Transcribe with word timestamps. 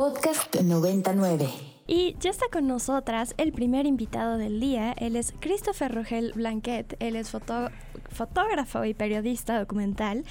Podcast 0.00 0.56
99. 0.56 1.79
Y 1.92 2.14
ya 2.20 2.30
está 2.30 2.46
con 2.52 2.68
nosotras 2.68 3.34
el 3.36 3.50
primer 3.50 3.84
invitado 3.84 4.38
del 4.38 4.60
día. 4.60 4.92
Él 4.92 5.16
es 5.16 5.34
Christopher 5.40 5.92
Rogel 5.92 6.32
Blanquet. 6.34 6.94
Él 7.00 7.16
es 7.16 7.30
fotógrafo 7.30 8.84
y 8.84 8.94
periodista 8.94 9.58
documental, 9.58 10.24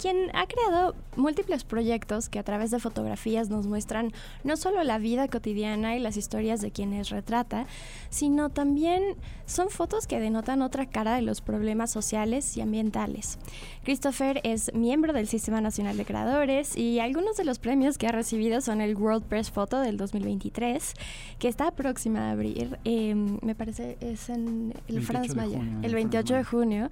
quien 0.00 0.34
ha 0.34 0.46
creado 0.46 0.96
múltiples 1.14 1.62
proyectos 1.62 2.28
que 2.28 2.40
a 2.40 2.42
través 2.42 2.72
de 2.72 2.80
fotografías 2.80 3.48
nos 3.48 3.68
muestran 3.68 4.12
no 4.42 4.56
solo 4.56 4.82
la 4.82 4.98
vida 4.98 5.28
cotidiana 5.28 5.96
y 5.96 6.00
las 6.00 6.16
historias 6.16 6.60
de 6.60 6.72
quienes 6.72 7.10
retrata, 7.10 7.66
sino 8.10 8.50
también 8.50 9.14
son 9.46 9.70
fotos 9.70 10.08
que 10.08 10.18
denotan 10.18 10.62
otra 10.62 10.86
cara 10.86 11.14
de 11.14 11.22
los 11.22 11.40
problemas 11.40 11.92
sociales 11.92 12.56
y 12.56 12.60
ambientales. 12.60 13.38
Christopher 13.84 14.40
es 14.42 14.74
miembro 14.74 15.12
del 15.12 15.28
Sistema 15.28 15.60
Nacional 15.60 15.96
de 15.96 16.04
Creadores 16.04 16.76
y 16.76 16.98
algunos 16.98 17.36
de 17.36 17.44
los 17.44 17.60
premios 17.60 17.98
que 17.98 18.08
ha 18.08 18.12
recibido 18.12 18.60
son 18.60 18.80
el 18.80 18.96
World 18.96 19.24
Press 19.24 19.52
Photo 19.52 19.78
del 19.78 19.96
2023 19.96 20.94
que 21.38 21.48
está 21.48 21.70
próxima 21.72 22.28
a 22.28 22.30
abrir, 22.32 22.78
em, 22.84 23.38
me 23.42 23.54
parece 23.54 23.96
es 24.00 24.28
en 24.28 24.72
el 24.88 25.02
Franz 25.02 25.34
Mayer, 25.34 25.62
el 25.82 25.94
28 25.94 26.34
de 26.34 26.44
junio. 26.44 26.90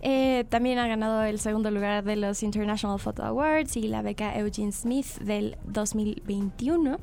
Eh, 0.00 0.44
también 0.48 0.78
ha 0.78 0.86
ganado 0.86 1.22
el 1.22 1.38
segundo 1.38 1.70
lugar 1.70 2.04
de 2.04 2.16
los 2.16 2.42
International 2.42 2.98
Photo 2.98 3.22
Awards 3.22 3.76
y 3.76 3.82
la 3.82 4.02
beca 4.02 4.36
Eugene 4.38 4.72
Smith 4.72 5.18
del 5.20 5.56
2021. 5.64 6.98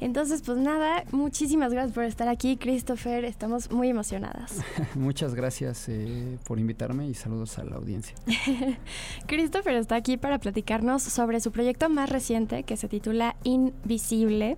Entonces, 0.00 0.40
pues 0.42 0.56
nada, 0.56 1.04
muchísimas 1.12 1.72
gracias 1.72 1.92
por 1.92 2.04
estar 2.04 2.26
aquí, 2.28 2.56
Christopher. 2.56 3.24
Estamos 3.26 3.70
muy 3.70 3.90
emocionadas. 3.90 4.56
Muchas 4.94 5.34
gracias 5.34 5.88
eh, 5.88 6.38
por 6.44 6.58
invitarme 6.58 7.06
y 7.06 7.14
saludos 7.14 7.58
a 7.58 7.64
la 7.64 7.76
audiencia. 7.76 8.16
Christopher 9.26 9.74
está 9.74 9.96
aquí 9.96 10.16
para 10.16 10.38
platicarnos 10.38 11.02
sobre 11.02 11.40
su 11.40 11.52
proyecto 11.52 11.90
más 11.90 12.08
reciente 12.08 12.62
que 12.62 12.78
se 12.78 12.88
titula 12.88 13.36
Invisible 13.44 14.56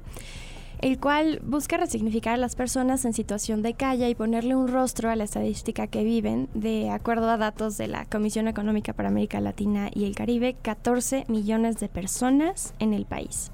el 0.83 0.99
cual 0.99 1.41
busca 1.45 1.77
resignificar 1.77 2.35
a 2.35 2.37
las 2.37 2.57
personas 2.57 3.05
en 3.05 3.13
situación 3.13 3.63
de 3.63 3.75
calle 3.75 4.11
y 4.11 4.17
ponerle 4.17 4.57
un 4.57 4.67
rostro 4.67 5.11
a 5.11 5.17
la 5.17 5.23
estadística 5.23 5.87
que 5.87 6.03
viven. 6.03 6.49
De 6.55 6.91
acuerdo 6.91 7.31
a 7.31 7.37
datos 7.37 7.79
de 7.79 7.87
la 7.87 8.05
Comisión 8.05 8.49
Económica 8.49 8.93
para 8.93 9.09
América 9.09 9.41
Latina 9.41 9.91
y 9.95 10.07
el 10.07 10.17
Caribe, 10.17 10.57
14 10.61 11.25
millones 11.29 11.79
de 11.79 11.89
personas 11.89 12.75
en 12.81 12.95
el 12.95 13.07
país. 13.07 13.53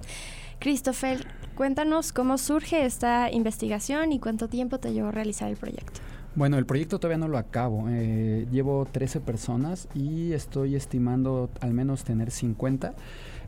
Christopher, 0.59 1.27
cuéntanos 1.55 2.15
cómo 2.15 2.39
surge 2.39 2.87
esta 2.87 3.31
investigación 3.31 4.13
y 4.13 4.19
cuánto 4.19 4.49
tiempo 4.49 4.79
te 4.79 4.95
llevó 4.95 5.09
a 5.09 5.13
realizar 5.13 5.51
el 5.51 5.57
proyecto. 5.59 6.01
Bueno, 6.35 6.57
el 6.57 6.67
proyecto 6.67 6.99
todavía 6.99 7.19
no 7.19 7.29
lo 7.29 7.37
acabo. 7.37 7.87
Eh, 7.89 8.47
llevo 8.51 8.87
13 8.91 9.21
personas 9.21 9.89
y 9.95 10.33
estoy 10.33 10.77
estimando 10.77 11.51
al 11.61 11.75
menos 11.75 12.05
tener 12.05 12.31
50. 12.31 12.95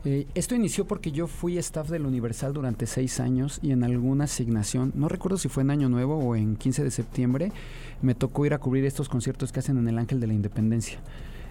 Eh, 0.03 0.25
esto 0.33 0.55
inició 0.55 0.85
porque 0.85 1.11
yo 1.11 1.27
fui 1.27 1.59
staff 1.59 1.89
del 1.89 2.07
Universal 2.07 2.53
durante 2.53 2.87
seis 2.87 3.19
años 3.19 3.59
y 3.61 3.71
en 3.71 3.83
alguna 3.83 4.23
asignación, 4.23 4.91
no 4.95 5.07
recuerdo 5.07 5.37
si 5.37 5.47
fue 5.47 5.61
en 5.61 5.69
Año 5.69 5.89
Nuevo 5.89 6.17
o 6.17 6.35
en 6.35 6.55
15 6.55 6.83
de 6.83 6.91
septiembre, 6.91 7.51
me 8.01 8.15
tocó 8.15 8.45
ir 8.45 8.55
a 8.55 8.57
cubrir 8.57 8.83
estos 8.85 9.09
conciertos 9.09 9.51
que 9.51 9.59
hacen 9.59 9.77
en 9.77 9.87
el 9.87 9.99
Ángel 9.99 10.19
de 10.19 10.27
la 10.27 10.33
Independencia. 10.33 10.99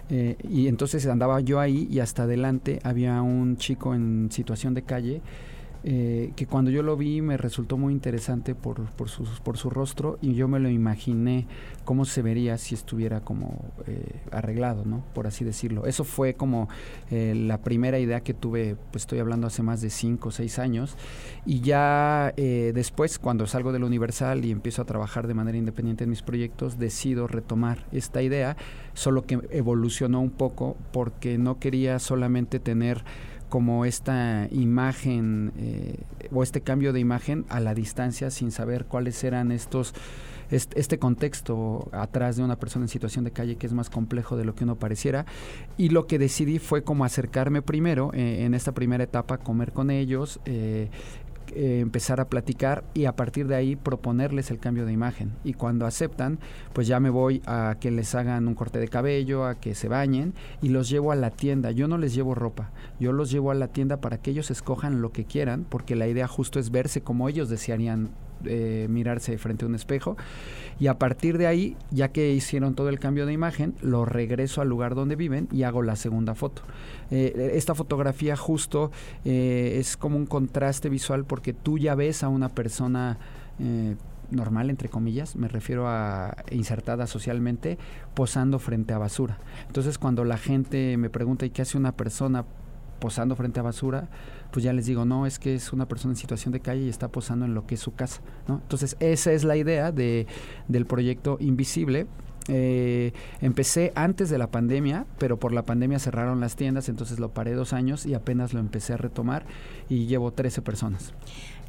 Eh, 0.09 0.35
y 0.43 0.67
entonces 0.67 1.05
andaba 1.07 1.39
yo 1.39 1.61
ahí 1.61 1.87
y 1.89 1.99
hasta 1.99 2.23
adelante 2.23 2.81
había 2.83 3.21
un 3.21 3.55
chico 3.55 3.95
en 3.95 4.29
situación 4.29 4.73
de 4.73 4.81
calle 4.81 5.21
eh, 5.83 6.31
que 6.35 6.45
cuando 6.45 6.69
yo 6.69 6.83
lo 6.83 6.95
vi 6.95 7.21
me 7.21 7.37
resultó 7.37 7.75
muy 7.75 7.91
interesante 7.91 8.53
por, 8.53 8.87
su, 9.07 9.69
rostro 9.69 10.19
y 10.21 10.35
yo 10.35 10.47
me 10.47 10.59
lo 10.59 10.69
imaginé 10.69 11.47
cómo 11.85 12.05
se 12.05 12.21
vería 12.21 12.59
si 12.59 12.75
estuviera 12.75 13.21
como 13.21 13.73
eh, 13.87 14.21
arreglado, 14.31 14.85
¿no? 14.85 15.03
Por 15.13 15.25
así 15.25 15.43
decirlo. 15.43 15.87
Eso 15.87 16.03
fue 16.03 16.35
como 16.35 16.69
eh, 17.09 17.33
la 17.35 17.57
primera 17.59 17.97
idea 17.97 18.21
que 18.21 18.35
tuve, 18.35 18.75
pues 18.91 19.03
estoy 19.03 19.19
hablando 19.19 19.47
hace 19.47 19.63
más 19.63 19.81
de 19.81 19.89
cinco 19.89 20.29
o 20.29 20.31
seis 20.31 20.59
años 20.59 20.95
y 21.45 21.61
ya 21.61 22.33
después 22.35 23.17
cuando 23.17 23.47
salgo 23.47 23.71
del 23.71 23.83
Universal 23.83 24.45
y 24.45 24.51
empiezo 24.51 24.81
a 24.81 24.85
trabajar 24.85 25.27
de 25.27 25.33
manera 25.33 25.57
independiente 25.57 26.03
en 26.03 26.09
mis 26.09 26.21
proyectos, 26.21 26.77
decido 26.77 27.27
retomar 27.27 27.85
esta 27.91 28.21
idea, 28.21 28.55
solo 28.93 29.25
que 29.25 29.39
evolucionó 29.49 30.21
un 30.21 30.29
poco 30.29 30.77
porque 30.91 31.37
no 31.37 31.59
quería 31.59 31.99
solamente 31.99 32.59
tener 32.59 33.03
como 33.51 33.83
esta 33.83 34.47
imagen 34.49 35.51
eh, 35.57 35.97
o 36.31 36.41
este 36.41 36.61
cambio 36.61 36.93
de 36.93 37.01
imagen 37.01 37.43
a 37.49 37.59
la 37.59 37.75
distancia 37.75 38.31
sin 38.31 38.49
saber 38.49 38.85
cuáles 38.85 39.21
eran 39.25 39.51
estos 39.51 39.93
este, 40.51 40.99
contexto 40.99 41.89
atrás 41.91 42.37
de 42.37 42.43
una 42.43 42.57
persona 42.57 42.85
en 42.85 42.89
situación 42.89 43.25
de 43.25 43.31
calle 43.31 43.57
que 43.57 43.67
es 43.67 43.73
más 43.73 43.89
complejo 43.89 44.37
de 44.37 44.45
lo 44.45 44.55
que 44.55 44.63
uno 44.63 44.77
pareciera. 44.77 45.25
Y 45.77 45.89
lo 45.89 46.07
que 46.07 46.17
decidí 46.17 46.59
fue 46.59 46.83
como 46.83 47.03
acercarme 47.03 47.61
primero 47.61 48.11
eh, 48.13 48.45
en 48.45 48.53
esta 48.53 48.71
primera 48.71 49.03
etapa 49.03 49.37
comer 49.37 49.73
con 49.73 49.91
ellos 49.91 50.39
eh, 50.45 50.89
eh, 51.53 51.79
empezar 51.79 52.19
a 52.19 52.29
platicar 52.29 52.83
y 52.93 53.05
a 53.05 53.15
partir 53.15 53.47
de 53.47 53.55
ahí 53.55 53.75
proponerles 53.75 54.51
el 54.51 54.59
cambio 54.59 54.85
de 54.85 54.93
imagen. 54.93 55.33
Y 55.43 55.53
cuando 55.53 55.85
aceptan, 55.85 56.39
pues 56.73 56.87
ya 56.87 56.99
me 56.99 57.09
voy 57.09 57.41
a 57.45 57.77
que 57.79 57.91
les 57.91 58.15
hagan 58.15 58.47
un 58.47 58.55
corte 58.55 58.79
de 58.79 58.87
cabello, 58.87 59.45
a 59.45 59.55
que 59.55 59.75
se 59.75 59.87
bañen 59.87 60.33
y 60.61 60.69
los 60.69 60.89
llevo 60.89 61.11
a 61.11 61.15
la 61.15 61.31
tienda. 61.31 61.71
Yo 61.71 61.87
no 61.87 61.97
les 61.97 62.13
llevo 62.13 62.35
ropa, 62.35 62.71
yo 62.99 63.11
los 63.13 63.31
llevo 63.31 63.51
a 63.51 63.55
la 63.55 63.67
tienda 63.67 63.97
para 63.97 64.17
que 64.17 64.31
ellos 64.31 64.51
escojan 64.51 65.01
lo 65.01 65.11
que 65.11 65.25
quieran, 65.25 65.65
porque 65.67 65.95
la 65.95 66.07
idea 66.07 66.27
justo 66.27 66.59
es 66.59 66.71
verse 66.71 67.01
como 67.01 67.29
ellos 67.29 67.49
desearían 67.49 68.11
eh, 68.45 68.87
mirarse 68.89 69.37
frente 69.37 69.65
a 69.65 69.67
un 69.67 69.75
espejo 69.75 70.17
y 70.79 70.87
a 70.87 70.97
partir 70.97 71.37
de 71.37 71.47
ahí, 71.47 71.77
ya 71.91 72.09
que 72.09 72.33
hicieron 72.33 72.75
todo 72.75 72.89
el 72.89 72.99
cambio 72.99 73.25
de 73.25 73.33
imagen, 73.33 73.75
lo 73.81 74.05
regreso 74.05 74.61
al 74.61 74.69
lugar 74.69 74.95
donde 74.95 75.15
viven 75.15 75.47
y 75.51 75.63
hago 75.63 75.83
la 75.83 75.95
segunda 75.95 76.35
foto. 76.35 76.63
Eh, 77.11 77.51
esta 77.53 77.75
fotografía 77.75 78.35
justo 78.35 78.91
eh, 79.25 79.77
es 79.79 79.97
como 79.97 80.17
un 80.17 80.25
contraste 80.25 80.89
visual 80.89 81.25
porque 81.25 81.53
tú 81.53 81.77
ya 81.77 81.95
ves 81.95 82.23
a 82.23 82.29
una 82.29 82.49
persona 82.49 83.17
normal, 84.31 84.69
entre 84.69 84.89
comillas, 84.89 85.35
me 85.35 85.47
refiero 85.47 85.87
a 85.87 86.35
insertada 86.49 87.05
socialmente, 87.05 87.77
posando 88.15 88.57
frente 88.57 88.93
a 88.93 88.97
basura. 88.97 89.37
Entonces 89.67 89.97
cuando 89.97 90.23
la 90.23 90.37
gente 90.37 90.97
me 90.97 91.09
pregunta, 91.09 91.45
¿y 91.45 91.51
qué 91.51 91.61
hace 91.61 91.77
una 91.77 91.91
persona 91.91 92.45
posando 92.99 93.35
frente 93.35 93.59
a 93.59 93.63
basura? 93.63 94.09
Pues 94.51 94.63
ya 94.63 94.73
les 94.73 94.85
digo, 94.85 95.05
no, 95.05 95.25
es 95.25 95.39
que 95.39 95.55
es 95.55 95.73
una 95.73 95.87
persona 95.87 96.13
en 96.13 96.17
situación 96.17 96.51
de 96.51 96.59
calle 96.59 96.83
y 96.83 96.89
está 96.89 97.07
posando 97.07 97.45
en 97.45 97.53
lo 97.53 97.65
que 97.65 97.75
es 97.75 97.81
su 97.81 97.93
casa, 97.93 98.21
¿no? 98.47 98.55
Entonces, 98.61 98.97
esa 98.99 99.31
es 99.31 99.43
la 99.43 99.55
idea 99.55 99.91
de, 99.91 100.27
del 100.67 100.85
proyecto 100.85 101.37
Invisible. 101.39 102.07
Eh, 102.47 103.13
empecé 103.39 103.93
antes 103.95 104.29
de 104.29 104.37
la 104.37 104.47
pandemia, 104.47 105.05
pero 105.19 105.37
por 105.37 105.53
la 105.53 105.63
pandemia 105.63 105.99
cerraron 105.99 106.39
las 106.39 106.55
tiendas, 106.55 106.89
entonces 106.89 107.19
lo 107.19 107.29
paré 107.29 107.53
dos 107.53 107.71
años 107.71 108.05
y 108.05 108.13
apenas 108.13 108.53
lo 108.53 108.59
empecé 108.59 108.93
a 108.93 108.97
retomar 108.97 109.45
y 109.89 110.07
llevo 110.07 110.31
13 110.31 110.61
personas. 110.61 111.13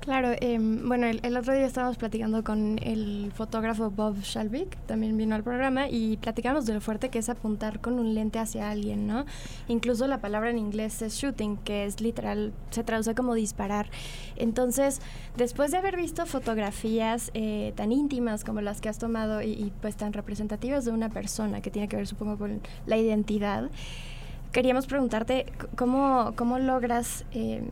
Claro, 0.02 0.32
em, 0.40 0.88
bueno, 0.88 1.06
el, 1.06 1.36
otro 1.36 1.54
día 1.54 1.64
estábamos 1.64 1.96
platicando 1.96 2.42
con 2.42 2.76
el 2.82 3.30
fotógrafo 3.36 3.88
Bob 3.88 4.18
Shalvik, 4.20 4.76
también 4.86 5.16
vino 5.16 5.36
al 5.36 5.44
programa, 5.44 5.88
y 5.88 6.16
platicamos 6.16 6.66
de 6.66 6.74
lo 6.74 6.80
fuerte 6.80 7.08
que 7.08 7.20
es 7.20 7.28
apuntar 7.28 7.80
con 7.80 8.00
un 8.00 8.12
lente 8.12 8.40
hacia 8.40 8.68
alguien, 8.68 9.06
¿no? 9.06 9.26
Incluso 9.68 10.08
la 10.08 10.20
palabra 10.20 10.50
en 10.50 10.58
inglés 10.58 11.00
es 11.02 11.14
shooting, 11.14 11.56
que 11.58 11.84
es 11.84 12.00
literal, 12.00 12.52
se 12.70 12.82
traduce 12.82 13.14
como 13.14 13.34
disparar. 13.34 13.90
Entonces, 14.34 15.00
después 15.36 15.70
de 15.70 15.76
haber 15.76 15.96
visto 15.96 16.26
fotografías 16.26 17.30
eh, 17.34 17.72
tan 17.76 17.92
íntimas 17.92 18.42
como 18.42 18.60
las 18.60 18.80
que 18.80 18.88
has 18.88 18.98
tomado 18.98 19.40
y, 19.40 19.72
pues 19.80 19.94
tan 19.94 20.12
representativas 20.12 20.84
de 20.84 20.90
una 20.90 21.10
persona, 21.10 21.60
que 21.60 21.70
tiene 21.70 21.86
que 21.86 21.94
ver 21.94 22.08
supongo 22.08 22.38
con 22.38 22.60
la 22.86 22.96
identidad, 22.96 23.70
queríamos 24.50 24.88
preguntarte 24.88 25.46
cómo, 25.76 26.32
cómo 26.34 26.58
logras... 26.58 27.24
Eh, 27.30 27.62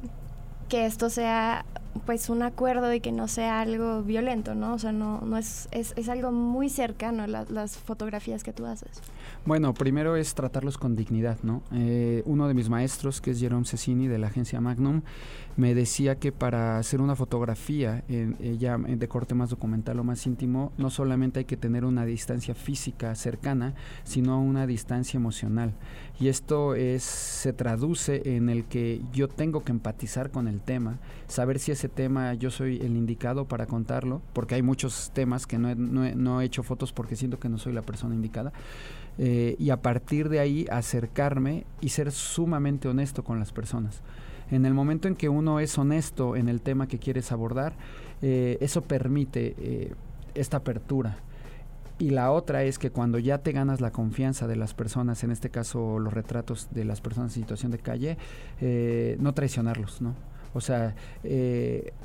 que 0.70 0.86
esto 0.86 1.10
sea 1.10 1.66
pues 2.06 2.30
un 2.30 2.42
acuerdo 2.42 2.94
y 2.94 3.00
que 3.00 3.12
no 3.12 3.28
sea 3.28 3.60
algo 3.60 4.02
violento, 4.02 4.54
¿no? 4.54 4.72
O 4.72 4.78
sea, 4.78 4.92
no, 4.92 5.20
no 5.20 5.36
es, 5.36 5.68
es, 5.72 5.92
es 5.96 6.08
algo 6.08 6.32
muy 6.32 6.70
cercano 6.70 7.26
las 7.26 7.76
fotografías 7.76 8.42
que 8.42 8.52
tú 8.52 8.64
haces. 8.64 9.02
Bueno, 9.46 9.72
primero 9.72 10.16
es 10.16 10.34
tratarlos 10.34 10.76
con 10.76 10.96
dignidad, 10.96 11.38
¿no? 11.42 11.62
Eh, 11.72 12.22
uno 12.26 12.46
de 12.46 12.52
mis 12.52 12.68
maestros, 12.68 13.22
que 13.22 13.30
es 13.30 13.40
Jerome 13.40 13.64
Cecchini 13.64 14.06
de 14.06 14.18
la 14.18 14.26
agencia 14.26 14.60
Magnum, 14.60 15.00
me 15.56 15.74
decía 15.74 16.18
que 16.18 16.30
para 16.30 16.76
hacer 16.76 17.00
una 17.00 17.16
fotografía 17.16 18.04
eh, 18.10 18.56
ya 18.58 18.76
de 18.76 19.08
corte 19.08 19.34
más 19.34 19.48
documental 19.48 19.98
o 19.98 20.04
más 20.04 20.26
íntimo, 20.26 20.72
no 20.76 20.90
solamente 20.90 21.38
hay 21.38 21.44
que 21.46 21.56
tener 21.56 21.86
una 21.86 22.04
distancia 22.04 22.54
física 22.54 23.14
cercana, 23.14 23.74
sino 24.04 24.42
una 24.42 24.66
distancia 24.66 25.16
emocional. 25.16 25.72
Y 26.20 26.28
esto 26.28 26.74
es, 26.74 27.02
se 27.02 27.54
traduce 27.54 28.36
en 28.36 28.50
el 28.50 28.66
que 28.66 29.00
yo 29.10 29.26
tengo 29.26 29.64
que 29.64 29.72
empatizar 29.72 30.30
con 30.30 30.48
el 30.48 30.60
tema, 30.60 30.98
saber 31.28 31.58
si 31.58 31.72
ese 31.72 31.88
tema 31.88 32.34
yo 32.34 32.50
soy 32.50 32.76
el 32.76 32.94
indicado 32.94 33.46
para 33.46 33.64
contarlo, 33.64 34.20
porque 34.34 34.56
hay 34.56 34.62
muchos 34.62 35.10
temas 35.14 35.46
que 35.46 35.58
no 35.58 35.70
he, 35.70 36.14
no 36.14 36.40
he 36.42 36.44
hecho 36.44 36.62
fotos 36.62 36.92
porque 36.92 37.16
siento 37.16 37.40
que 37.40 37.48
no 37.48 37.56
soy 37.56 37.72
la 37.72 37.82
persona 37.82 38.14
indicada 38.14 38.52
eh, 39.22 39.54
y 39.58 39.68
a 39.68 39.82
partir 39.82 40.30
de 40.30 40.40
ahí 40.40 40.66
acercarme 40.70 41.66
y 41.82 41.90
ser 41.90 42.10
sumamente 42.10 42.88
honesto 42.88 43.22
con 43.22 43.38
las 43.38 43.52
personas. 43.52 44.00
En 44.50 44.64
el 44.64 44.72
momento 44.72 45.08
en 45.08 45.14
que 45.14 45.28
uno 45.28 45.60
es 45.60 45.76
honesto 45.76 46.36
en 46.36 46.48
el 46.48 46.62
tema 46.62 46.88
que 46.88 46.98
quieres 46.98 47.30
abordar, 47.30 47.74
eh, 48.22 48.56
eso 48.62 48.80
permite 48.80 49.54
eh, 49.58 49.92
esta 50.34 50.56
apertura. 50.56 51.18
Y 51.98 52.10
la 52.10 52.32
otra 52.32 52.62
es 52.62 52.78
que 52.78 52.90
cuando 52.90 53.18
ya 53.18 53.36
te 53.36 53.52
ganas 53.52 53.82
la 53.82 53.90
confianza 53.90 54.46
de 54.46 54.56
las 54.56 54.72
personas, 54.72 55.22
en 55.22 55.32
este 55.32 55.50
caso 55.50 55.98
los 55.98 56.14
retratos 56.14 56.68
de 56.70 56.86
las 56.86 57.02
personas 57.02 57.36
en 57.36 57.42
situación 57.42 57.72
de 57.72 57.78
calle, 57.78 58.16
no 59.18 59.34
traicionarlos, 59.34 60.00
¿no? 60.00 60.14
O 60.54 60.62
sea, 60.62 60.94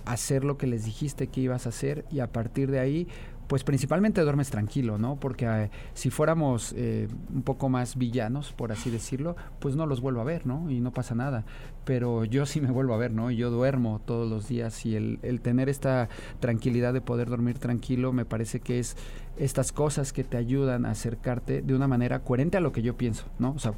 hacer 0.03 0.43
lo 0.43 0.57
que 0.57 0.67
les 0.67 0.83
dijiste 0.83 1.27
que 1.27 1.39
ibas 1.39 1.65
a 1.65 1.69
hacer 1.69 2.03
y 2.11 2.19
a 2.19 2.27
partir 2.27 2.71
de 2.71 2.79
ahí 2.79 3.07
pues 3.47 3.63
principalmente 3.63 4.21
duermes 4.21 4.49
tranquilo, 4.49 4.97
¿no? 4.97 5.17
Porque 5.19 5.45
eh, 5.45 5.69
si 5.93 6.09
fuéramos 6.09 6.73
eh, 6.75 7.07
un 7.33 7.43
poco 7.43 7.69
más 7.69 7.97
villanos, 7.97 8.53
por 8.53 8.71
así 8.71 8.89
decirlo, 8.89 9.35
pues 9.59 9.75
no 9.75 9.85
los 9.85 10.01
vuelvo 10.01 10.21
a 10.21 10.23
ver, 10.23 10.45
¿no? 10.47 10.69
Y 10.69 10.79
no 10.79 10.91
pasa 10.91 11.15
nada. 11.15 11.45
Pero 11.83 12.25
yo 12.25 12.45
sí 12.45 12.61
me 12.61 12.71
vuelvo 12.71 12.93
a 12.93 12.97
ver, 12.97 13.11
¿no? 13.11 13.29
Yo 13.31 13.51
duermo 13.51 14.01
todos 14.05 14.29
los 14.29 14.47
días 14.47 14.85
y 14.85 14.95
el, 14.95 15.19
el 15.21 15.41
tener 15.41 15.69
esta 15.69 16.09
tranquilidad 16.39 16.93
de 16.93 17.01
poder 17.01 17.29
dormir 17.29 17.59
tranquilo 17.59 18.11
me 18.11 18.25
parece 18.25 18.59
que 18.59 18.79
es 18.79 18.95
estas 19.37 19.71
cosas 19.71 20.13
que 20.13 20.23
te 20.23 20.37
ayudan 20.37 20.85
a 20.85 20.91
acercarte 20.91 21.61
de 21.61 21.75
una 21.75 21.87
manera 21.87 22.19
coherente 22.19 22.57
a 22.57 22.61
lo 22.61 22.71
que 22.71 22.81
yo 22.81 22.95
pienso, 22.95 23.25
¿no? 23.37 23.51
O 23.51 23.59
sea, 23.59 23.73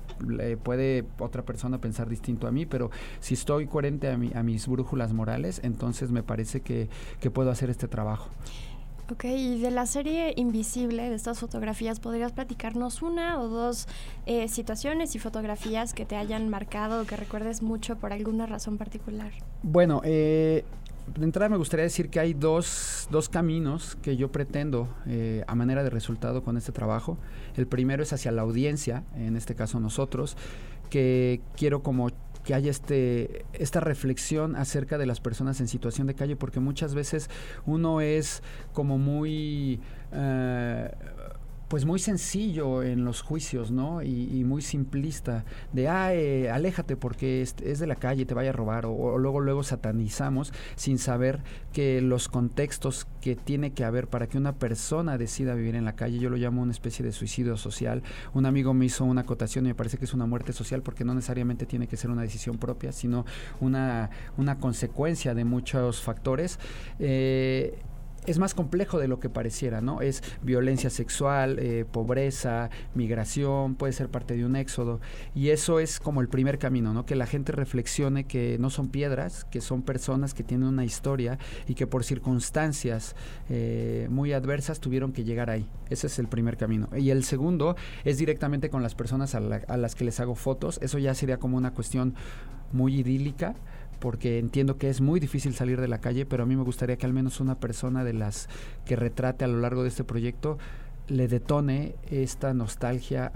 puede 0.63 1.05
otra 1.19 1.43
persona 1.43 1.81
pensar 1.81 2.09
distinto 2.09 2.47
a 2.47 2.51
mí, 2.51 2.65
pero 2.65 2.91
si 3.19 3.33
estoy 3.33 3.65
coherente 3.65 4.11
a, 4.11 4.17
mi, 4.17 4.31
a 4.33 4.43
mis 4.43 4.67
brújulas 4.67 5.13
morales, 5.13 5.59
entonces 5.63 6.11
me 6.11 6.23
parece 6.23 6.61
que, 6.61 6.89
que 7.19 7.31
puedo 7.31 7.49
hacer 7.49 7.69
este 7.69 7.87
trabajo. 7.87 8.29
Ok, 9.09 9.23
y 9.23 9.61
de 9.61 9.71
la 9.71 9.85
serie 9.85 10.33
Invisible, 10.35 11.09
de 11.09 11.15
estas 11.15 11.39
fotografías, 11.39 12.01
¿podrías 12.01 12.33
platicarnos 12.33 13.01
una 13.01 13.39
o 13.39 13.47
dos 13.47 13.87
eh, 14.25 14.49
situaciones 14.49 15.15
y 15.15 15.19
fotografías 15.19 15.93
que 15.93 16.05
te 16.05 16.17
hayan 16.17 16.49
marcado 16.49 17.01
o 17.01 17.05
que 17.05 17.15
recuerdes 17.15 17.61
mucho 17.61 17.95
por 17.95 18.11
alguna 18.11 18.47
razón 18.47 18.77
particular? 18.77 19.31
Bueno, 19.63 20.01
eh, 20.03 20.65
de 21.15 21.23
entrada 21.23 21.47
me 21.47 21.55
gustaría 21.55 21.83
decir 21.83 22.09
que 22.09 22.19
hay 22.19 22.33
dos, 22.33 23.07
dos 23.09 23.29
caminos 23.29 23.95
que 24.01 24.17
yo 24.17 24.29
pretendo 24.29 24.89
eh, 25.05 25.45
a 25.47 25.55
manera 25.55 25.83
de 25.83 25.89
resultado 25.89 26.43
con 26.43 26.57
este 26.57 26.73
trabajo. 26.73 27.17
El 27.55 27.65
primero 27.65 28.03
es 28.03 28.11
hacia 28.11 28.33
la 28.33 28.41
audiencia, 28.41 29.05
en 29.15 29.37
este 29.37 29.55
caso 29.55 29.79
nosotros, 29.79 30.35
que 30.89 31.39
quiero 31.55 31.81
como 31.81 32.09
que 32.47 32.53
haya 32.53 32.71
este, 32.71 33.45
esta 33.51 33.81
reflexión 33.81 34.55
acerca 34.55 34.97
de 34.97 35.05
las 35.05 35.19
personas 35.19 35.59
en 35.59 35.67
situación 35.67 36.07
de 36.07 36.15
calle, 36.15 36.37
porque 36.37 36.61
muchas 36.61 36.95
veces 36.95 37.29
uno 37.65 37.99
es 37.99 38.41
como 38.71 38.97
muy... 38.97 39.81
Uh, 40.13 40.87
pues 41.67 41.85
muy 41.85 41.99
sencillo 41.99 42.81
en 42.81 43.03
los 43.03 43.21
juicios, 43.21 43.71
¿no? 43.71 44.01
Y, 44.01 44.43
muy 44.45 44.61
simplista, 44.61 45.43
de, 45.73 45.89
ah, 45.89 46.13
eh, 46.13 46.49
aléjate 46.49 46.95
porque 46.95 47.41
es, 47.41 47.55
de 47.55 47.87
la 47.87 47.95
calle, 47.95 48.25
te 48.25 48.33
vaya 48.33 48.51
a 48.51 48.53
robar, 48.53 48.85
o, 48.85 49.17
luego, 49.17 49.41
luego 49.41 49.63
satanizamos 49.63 50.53
sin 50.75 50.97
saber 50.97 51.41
que 51.73 52.01
los 52.01 52.29
contextos 52.29 53.07
que 53.19 53.35
tiene 53.35 53.71
que 53.71 53.83
haber 53.83 54.07
para 54.07 54.27
que 54.27 54.37
una 54.37 54.53
persona 54.53 55.17
decida 55.17 55.55
vivir 55.55 55.75
en 55.75 55.83
la 55.83 55.95
calle, 55.95 56.19
yo 56.19 56.29
lo 56.29 56.37
llamo 56.37 56.61
una 56.61 56.71
especie 56.71 57.03
de 57.03 57.11
suicidio 57.11 57.57
social. 57.57 58.03
Un 58.33 58.45
amigo 58.45 58.73
me 58.73 58.85
hizo 58.85 59.03
una 59.03 59.21
acotación 59.21 59.65
y 59.65 59.69
me 59.69 59.75
parece 59.75 59.97
que 59.97 60.05
es 60.05 60.13
una 60.13 60.25
muerte 60.25 60.53
social 60.53 60.81
porque 60.81 61.03
no 61.03 61.13
necesariamente 61.13 61.65
tiene 61.65 61.87
que 61.87 61.97
ser 61.97 62.09
una 62.09 62.21
decisión 62.21 62.57
propia, 62.57 62.91
sino 62.93 63.25
una, 63.59 64.09
una 64.37 64.57
consecuencia 64.57 65.33
de 65.33 65.43
muchos 65.43 66.01
factores. 66.01 66.59
Eh, 66.99 67.77
es 68.27 68.39
más 68.39 68.53
complejo 68.53 68.99
de 68.99 69.07
lo 69.07 69.19
que 69.19 69.29
pareciera, 69.29 69.81
¿no? 69.81 70.01
Es 70.01 70.21
violencia 70.43 70.89
sexual, 70.89 71.57
eh, 71.59 71.85
pobreza, 71.89 72.69
migración, 72.93 73.75
puede 73.75 73.93
ser 73.93 74.09
parte 74.09 74.35
de 74.35 74.45
un 74.45 74.55
éxodo. 74.55 74.99
Y 75.33 75.49
eso 75.49 75.79
es 75.79 75.99
como 75.99 76.21
el 76.21 76.27
primer 76.27 76.59
camino, 76.59 76.93
¿no? 76.93 77.05
Que 77.05 77.15
la 77.15 77.25
gente 77.25 77.53
reflexione 77.53 78.25
que 78.25 78.57
no 78.59 78.69
son 78.69 78.89
piedras, 78.89 79.45
que 79.45 79.61
son 79.61 79.81
personas 79.81 80.33
que 80.33 80.43
tienen 80.43 80.67
una 80.67 80.83
historia 80.83 81.39
y 81.67 81.73
que 81.73 81.87
por 81.87 82.03
circunstancias 82.03 83.15
eh, 83.49 84.07
muy 84.11 84.33
adversas 84.33 84.81
tuvieron 84.81 85.13
que 85.13 85.23
llegar 85.23 85.49
ahí. 85.49 85.65
Ese 85.89 86.07
es 86.07 86.19
el 86.19 86.27
primer 86.27 86.57
camino. 86.57 86.89
Y 86.97 87.11
el 87.11 87.23
segundo 87.23 87.77
es 88.03 88.17
directamente 88.17 88.69
con 88.69 88.83
las 88.83 88.93
personas 88.93 89.35
a, 89.35 89.37
a 89.37 89.77
las 89.77 89.95
que 89.95 90.03
les 90.03 90.19
hago 90.19 90.35
fotos. 90.35 90.79
Eso 90.81 90.99
ya 90.99 91.15
sería 91.15 91.37
como 91.37 91.55
una 91.55 91.71
cuestión 91.71 92.13
muy 92.73 92.99
idílica 92.99 93.55
porque 93.99 94.39
entiendo 94.39 94.77
que 94.77 94.89
es 94.89 95.01
muy 95.01 95.19
difícil 95.19 95.53
salir 95.53 95.81
de 95.81 95.87
la 95.87 95.99
calle, 95.99 96.25
pero 96.25 96.43
a 96.43 96.45
mí 96.45 96.55
me 96.55 96.63
gustaría 96.63 96.97
que 96.97 97.05
al 97.05 97.13
menos 97.13 97.39
una 97.39 97.59
persona 97.59 98.03
de 98.03 98.13
las 98.13 98.47
que 98.85 98.95
retrate 98.95 99.45
a 99.45 99.47
lo 99.47 99.59
largo 99.59 99.83
de 99.83 99.89
este 99.89 100.03
proyecto 100.03 100.57
le 101.07 101.27
detone 101.27 101.95
esta 102.11 102.53
nostalgia 102.53 103.31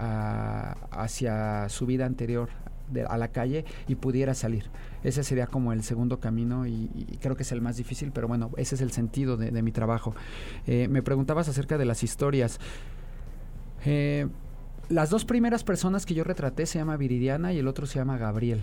hacia 0.91 1.69
su 1.69 1.85
vida 1.85 2.05
anterior 2.05 2.49
a 3.07 3.17
la 3.17 3.29
calle 3.29 3.65
y 3.87 3.95
pudiera 3.95 4.33
salir. 4.33 4.65
Ese 5.03 5.23
sería 5.23 5.47
como 5.47 5.71
el 5.73 5.83
segundo 5.83 6.19
camino 6.19 6.67
y, 6.67 6.89
creo 7.21 7.35
que 7.35 7.43
es 7.43 7.51
el 7.51 7.61
más 7.61 7.77
difícil, 7.77 8.11
pero 8.11 8.27
bueno, 8.27 8.51
ese 8.57 8.75
es 8.75 8.81
el 8.81 8.91
sentido 8.91 9.37
de, 9.37 9.61
mi 9.61 9.71
trabajo. 9.71 10.13
Eh, 10.67 10.87
me 10.89 11.01
preguntabas 11.01 11.47
acerca 11.47 11.77
de 11.77 11.85
las 11.85 12.03
historias. 12.03 12.59
Eh, 13.85 14.27
las 14.89 15.09
dos 15.09 15.23
primeras 15.23 15.63
personas 15.63 16.05
que 16.05 16.13
yo 16.13 16.23
retraté 16.23 16.65
se 16.65 16.79
llama 16.79 16.97
Viridiana 16.97 17.53
y 17.53 17.59
el 17.59 17.67
otro 17.67 17.85
se 17.85 17.99
llama 17.99 18.17
Gabriel. 18.17 18.61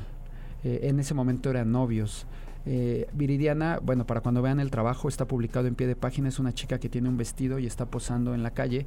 Eh, 0.64 0.80
en 0.84 1.00
ese 1.00 1.14
momento 1.14 1.50
eran 1.50 1.70
novios. 1.72 2.26
Eh, 2.66 3.08
Viridiana, 3.12 3.78
bueno, 3.82 4.06
para 4.06 4.20
cuando 4.20 4.42
vean 4.42 4.60
el 4.60 4.70
trabajo, 4.70 5.08
está 5.08 5.26
publicado 5.26 5.68
en 5.68 5.74
pie 5.74 5.86
de 5.86 5.96
página, 5.96 6.28
es 6.28 6.38
una 6.38 6.52
chica 6.52 6.78
que 6.78 6.88
tiene 6.88 7.08
un 7.08 7.16
vestido 7.16 7.58
y 7.58 7.66
está 7.66 7.86
posando 7.86 8.34
en 8.34 8.42
la 8.42 8.50
calle. 8.50 8.84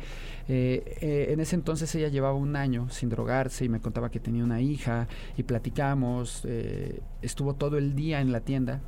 Eh, 0.47 1.27
en 1.31 1.39
ese 1.39 1.55
entonces 1.55 1.93
ella 1.95 2.09
llevaba 2.09 2.35
un 2.35 2.55
año 2.55 2.89
sin 2.89 3.09
drogarse 3.09 3.65
y 3.65 3.69
me 3.69 3.79
contaba 3.79 4.11
que 4.11 4.19
tenía 4.19 4.43
una 4.43 4.61
hija 4.61 5.07
y 5.37 5.43
platicamos, 5.43 6.45
estuvo 7.21 7.55
todo 7.55 7.77
el 7.77 7.95
día 7.95 8.21
en 8.21 8.31
la 8.31 8.41
tienda. 8.41 8.81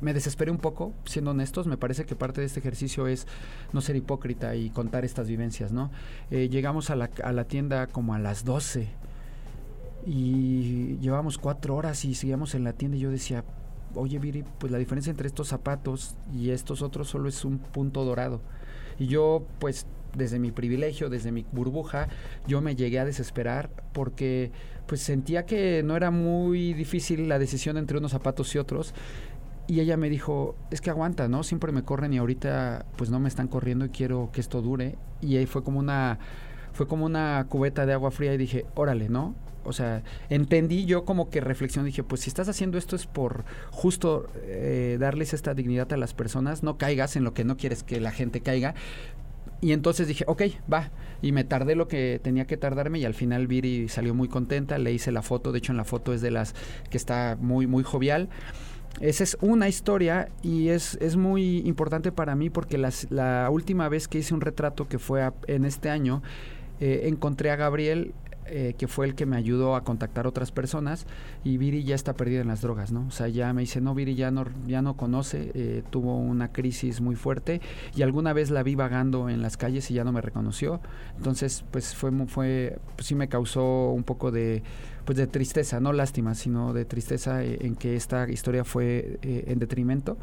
me 0.00 0.12
desesperé 0.12 0.50
un 0.50 0.58
poco, 0.58 0.92
siendo 1.06 1.30
honestos, 1.30 1.66
me 1.66 1.78
parece 1.78 2.04
que 2.04 2.16
parte 2.16 2.40
de 2.42 2.46
este 2.46 2.60
ejercicio 2.60 3.06
es 3.06 3.26
no 3.72 3.80
ser 3.80 3.96
hipócrita 3.96 4.54
y 4.54 4.68
contar 4.68 5.04
estas 5.04 5.28
vivencias, 5.28 5.72
¿no? 5.72 5.90
llegamos 6.30 6.90
a 6.90 6.96
la, 6.96 7.08
a 7.22 7.32
la 7.32 7.44
tienda 7.44 7.86
como 7.86 8.12
a 8.12 8.18
las 8.18 8.44
12 8.44 9.03
y 10.06 10.98
llevábamos 10.98 11.38
cuatro 11.38 11.76
horas 11.76 12.04
y 12.04 12.14
seguíamos 12.14 12.54
en 12.54 12.64
la 12.64 12.72
tienda 12.72 12.96
y 12.96 13.00
yo 13.00 13.10
decía, 13.10 13.44
oye 13.94 14.18
Viri, 14.18 14.44
pues 14.58 14.72
la 14.72 14.78
diferencia 14.78 15.10
entre 15.10 15.26
estos 15.26 15.48
zapatos 15.48 16.16
y 16.32 16.50
estos 16.50 16.82
otros 16.82 17.08
solo 17.08 17.28
es 17.28 17.44
un 17.44 17.58
punto 17.58 18.04
dorado. 18.04 18.40
Y 18.98 19.06
yo 19.06 19.46
pues 19.58 19.86
desde 20.14 20.38
mi 20.38 20.52
privilegio, 20.52 21.10
desde 21.10 21.32
mi 21.32 21.44
burbuja, 21.52 22.08
yo 22.46 22.60
me 22.60 22.76
llegué 22.76 22.98
a 22.98 23.04
desesperar 23.04 23.70
porque 23.92 24.52
pues 24.86 25.00
sentía 25.00 25.46
que 25.46 25.82
no 25.82 25.96
era 25.96 26.10
muy 26.10 26.72
difícil 26.74 27.28
la 27.28 27.38
decisión 27.38 27.76
entre 27.76 27.98
unos 27.98 28.12
zapatos 28.12 28.54
y 28.54 28.58
otros. 28.58 28.94
Y 29.66 29.80
ella 29.80 29.96
me 29.96 30.10
dijo, 30.10 30.56
es 30.70 30.82
que 30.82 30.90
aguanta, 30.90 31.26
¿no? 31.26 31.42
Siempre 31.42 31.72
me 31.72 31.84
corren 31.84 32.12
y 32.12 32.18
ahorita 32.18 32.84
pues 32.96 33.10
no 33.10 33.18
me 33.18 33.28
están 33.28 33.48
corriendo 33.48 33.86
y 33.86 33.88
quiero 33.88 34.30
que 34.30 34.40
esto 34.40 34.60
dure. 34.60 34.98
Y 35.22 35.36
ahí 35.38 35.46
fue 35.46 35.64
como 35.64 35.78
una, 35.78 36.18
fue 36.72 36.86
como 36.86 37.06
una 37.06 37.46
cubeta 37.48 37.86
de 37.86 37.94
agua 37.94 38.10
fría 38.10 38.34
y 38.34 38.36
dije, 38.36 38.66
órale, 38.74 39.08
¿no? 39.08 39.34
O 39.64 39.72
sea, 39.72 40.02
entendí 40.28 40.84
yo 40.84 41.04
como 41.04 41.30
que 41.30 41.40
reflexión, 41.40 41.84
dije, 41.84 42.02
pues 42.02 42.22
si 42.22 42.30
estás 42.30 42.48
haciendo 42.48 42.78
esto 42.78 42.96
es 42.96 43.06
por 43.06 43.44
justo 43.70 44.28
eh, 44.44 44.96
darles 45.00 45.34
esta 45.34 45.54
dignidad 45.54 45.92
a 45.92 45.96
las 45.96 46.14
personas, 46.14 46.62
no 46.62 46.78
caigas 46.78 47.16
en 47.16 47.24
lo 47.24 47.34
que 47.34 47.44
no 47.44 47.56
quieres 47.56 47.82
que 47.82 48.00
la 48.00 48.10
gente 48.10 48.40
caiga. 48.40 48.74
Y 49.60 49.72
entonces 49.72 50.06
dije, 50.06 50.24
ok, 50.26 50.42
va. 50.70 50.90
Y 51.22 51.32
me 51.32 51.42
tardé 51.42 51.74
lo 51.74 51.88
que 51.88 52.20
tenía 52.22 52.46
que 52.46 52.58
tardarme 52.58 52.98
y 52.98 53.06
al 53.06 53.14
final 53.14 53.46
Viri 53.46 53.88
salió 53.88 54.14
muy 54.14 54.28
contenta, 54.28 54.76
le 54.78 54.92
hice 54.92 55.10
la 55.10 55.22
foto, 55.22 55.52
de 55.52 55.58
hecho 55.58 55.72
en 55.72 55.78
la 55.78 55.84
foto 55.84 56.12
es 56.12 56.20
de 56.20 56.30
las 56.30 56.54
que 56.90 56.98
está 56.98 57.38
muy, 57.40 57.66
muy 57.66 57.82
jovial. 57.82 58.28
Esa 59.00 59.24
es 59.24 59.36
una 59.40 59.68
historia 59.68 60.28
y 60.42 60.68
es, 60.68 60.96
es 61.00 61.16
muy 61.16 61.58
importante 61.66 62.12
para 62.12 62.36
mí 62.36 62.50
porque 62.50 62.78
las, 62.78 63.10
la 63.10 63.48
última 63.50 63.88
vez 63.88 64.06
que 64.06 64.18
hice 64.18 64.34
un 64.34 64.40
retrato, 64.40 64.86
que 64.86 64.98
fue 64.98 65.28
en 65.46 65.64
este 65.64 65.88
año, 65.90 66.22
eh, 66.80 67.02
encontré 67.04 67.50
a 67.50 67.56
Gabriel 67.56 68.12
eh, 68.46 68.74
que 68.76 68.88
fue 68.88 69.06
el 69.06 69.14
que 69.14 69.26
me 69.26 69.36
ayudó 69.36 69.76
a 69.76 69.84
contactar 69.84 70.26
otras 70.26 70.52
personas 70.52 71.06
y 71.44 71.56
Viri 71.56 71.84
ya 71.84 71.94
está 71.94 72.14
perdida 72.14 72.40
en 72.40 72.48
las 72.48 72.60
drogas, 72.60 72.92
¿no? 72.92 73.06
O 73.06 73.10
sea, 73.10 73.28
ya 73.28 73.52
me 73.52 73.62
dice, 73.62 73.80
no, 73.80 73.94
Viri 73.94 74.14
ya 74.14 74.30
no, 74.30 74.44
ya 74.66 74.82
no 74.82 74.96
conoce, 74.96 75.50
eh, 75.54 75.82
tuvo 75.90 76.18
una 76.18 76.52
crisis 76.52 77.00
muy 77.00 77.16
fuerte 77.16 77.60
y 77.96 78.02
alguna 78.02 78.32
vez 78.32 78.50
la 78.50 78.62
vi 78.62 78.74
vagando 78.74 79.28
en 79.28 79.42
las 79.42 79.56
calles 79.56 79.90
y 79.90 79.94
ya 79.94 80.04
no 80.04 80.12
me 80.12 80.20
reconoció. 80.20 80.80
Entonces, 81.16 81.64
pues 81.70 81.94
fue, 81.94 82.10
fue 82.26 82.78
pues 82.96 83.06
sí 83.06 83.14
me 83.14 83.28
causó 83.28 83.90
un 83.90 84.04
poco 84.04 84.30
de, 84.30 84.62
pues 85.04 85.16
de 85.16 85.26
tristeza, 85.26 85.80
no 85.80 85.92
lástima, 85.92 86.34
sino 86.34 86.72
de 86.72 86.84
tristeza 86.84 87.42
eh, 87.44 87.58
en 87.62 87.76
que 87.76 87.96
esta 87.96 88.28
historia 88.30 88.64
fue 88.64 89.18
en 89.22 89.58
detrimento 89.58 90.18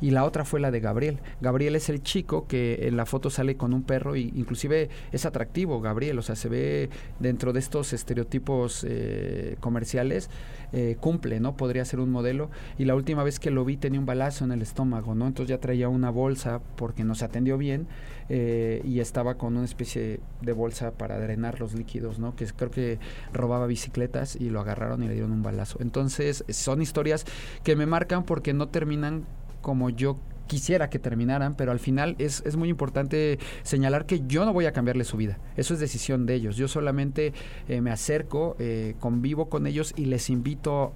y 0.00 0.10
la 0.10 0.24
otra 0.24 0.44
fue 0.44 0.60
la 0.60 0.70
de 0.70 0.80
Gabriel. 0.80 1.20
Gabriel 1.40 1.76
es 1.76 1.88
el 1.88 2.02
chico 2.02 2.46
que 2.46 2.86
en 2.86 2.96
la 2.96 3.06
foto 3.06 3.30
sale 3.30 3.56
con 3.56 3.72
un 3.72 3.82
perro 3.82 4.16
y 4.16 4.32
inclusive 4.34 4.88
es 5.12 5.26
atractivo 5.26 5.80
Gabriel, 5.80 6.18
o 6.18 6.22
sea, 6.22 6.36
se 6.36 6.48
ve 6.48 6.90
dentro 7.18 7.52
de 7.52 7.60
estos 7.60 7.92
estereotipos 7.92 8.84
eh, 8.88 9.56
comerciales, 9.60 10.30
eh, 10.72 10.96
cumple, 11.00 11.40
¿no? 11.40 11.56
Podría 11.56 11.84
ser 11.84 12.00
un 12.00 12.10
modelo. 12.10 12.50
Y 12.78 12.84
la 12.84 12.94
última 12.94 13.22
vez 13.22 13.38
que 13.38 13.50
lo 13.50 13.64
vi 13.64 13.76
tenía 13.76 14.00
un 14.00 14.06
balazo 14.06 14.44
en 14.44 14.52
el 14.52 14.62
estómago, 14.62 15.14
¿no? 15.14 15.26
Entonces 15.26 15.50
ya 15.50 15.60
traía 15.60 15.88
una 15.88 16.10
bolsa 16.10 16.60
porque 16.76 17.04
nos 17.04 17.22
atendió 17.22 17.58
bien 17.58 17.86
eh, 18.28 18.82
y 18.84 19.00
estaba 19.00 19.36
con 19.36 19.56
una 19.56 19.64
especie 19.64 20.20
de 20.40 20.52
bolsa 20.52 20.92
para 20.92 21.18
drenar 21.18 21.60
los 21.60 21.74
líquidos, 21.74 22.18
¿no? 22.18 22.34
Que 22.34 22.46
creo 22.46 22.70
que 22.70 22.98
robaba 23.32 23.66
bicicletas 23.66 24.36
y 24.36 24.50
lo 24.50 24.60
agarraron 24.60 25.02
y 25.02 25.08
le 25.08 25.14
dieron 25.14 25.32
un 25.32 25.42
balazo. 25.42 25.78
Entonces 25.80 26.44
son 26.48 26.82
historias 26.82 27.24
que 27.62 27.76
me 27.76 27.86
marcan 27.86 28.24
porque 28.24 28.52
no 28.52 28.68
terminan 28.68 29.24
como 29.64 29.88
yo 29.88 30.18
quisiera 30.46 30.90
que 30.90 30.98
terminaran, 30.98 31.56
pero 31.56 31.72
al 31.72 31.78
final 31.78 32.16
es, 32.18 32.42
es, 32.44 32.54
muy 32.54 32.68
importante 32.68 33.38
señalar 33.62 34.04
que 34.04 34.22
yo 34.26 34.44
no 34.44 34.52
voy 34.52 34.66
a 34.66 34.74
cambiarle 34.74 35.04
su 35.04 35.16
vida. 35.16 35.38
Eso 35.56 35.72
es 35.72 35.80
decisión 35.80 36.26
de 36.26 36.34
ellos. 36.34 36.56
Yo 36.56 36.68
solamente 36.68 37.32
eh, 37.66 37.80
me 37.80 37.90
acerco, 37.90 38.54
eh, 38.58 38.94
convivo 39.00 39.48
con 39.48 39.66
ellos 39.66 39.94
y 39.96 40.04
les 40.04 40.28
invito 40.28 40.92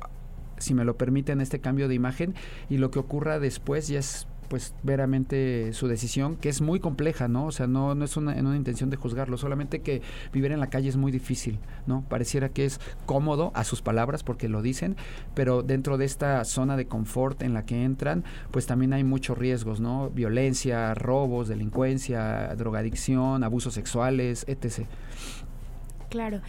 si 0.58 0.74
me 0.74 0.84
lo 0.84 0.98
permiten, 0.98 1.40
este 1.40 1.60
cambio 1.60 1.88
de 1.88 1.94
imagen 1.94 2.34
y 2.68 2.76
lo 2.76 2.90
que 2.90 2.98
ocurra 2.98 3.38
después 3.38 3.88
ya 3.88 4.00
es 4.00 4.26
pues 4.48 4.74
veramente 4.82 5.72
su 5.72 5.88
decisión, 5.88 6.36
que 6.36 6.48
es 6.48 6.60
muy 6.60 6.80
compleja, 6.80 7.28
¿no? 7.28 7.46
O 7.46 7.52
sea, 7.52 7.66
no, 7.66 7.94
no 7.94 8.04
es 8.04 8.16
una, 8.16 8.36
en 8.36 8.46
una 8.46 8.56
intención 8.56 8.90
de 8.90 8.96
juzgarlo, 8.96 9.36
solamente 9.36 9.80
que 9.80 10.02
vivir 10.32 10.52
en 10.52 10.60
la 10.60 10.68
calle 10.68 10.88
es 10.88 10.96
muy 10.96 11.12
difícil, 11.12 11.58
¿no? 11.86 12.04
Pareciera 12.08 12.48
que 12.48 12.64
es 12.64 12.80
cómodo 13.06 13.52
a 13.54 13.64
sus 13.64 13.82
palabras 13.82 14.22
porque 14.22 14.48
lo 14.48 14.62
dicen, 14.62 14.96
pero 15.34 15.62
dentro 15.62 15.98
de 15.98 16.04
esta 16.04 16.44
zona 16.44 16.76
de 16.76 16.86
confort 16.86 17.42
en 17.42 17.54
la 17.54 17.64
que 17.64 17.84
entran, 17.84 18.24
pues 18.50 18.66
también 18.66 18.92
hay 18.92 19.04
muchos 19.04 19.36
riesgos, 19.36 19.80
¿no? 19.80 20.10
Violencia, 20.10 20.94
robos, 20.94 21.48
delincuencia, 21.48 22.54
drogadicción, 22.56 23.44
abusos 23.44 23.74
sexuales, 23.74 24.44
etc. 24.48 24.86
Claro. 26.08 26.40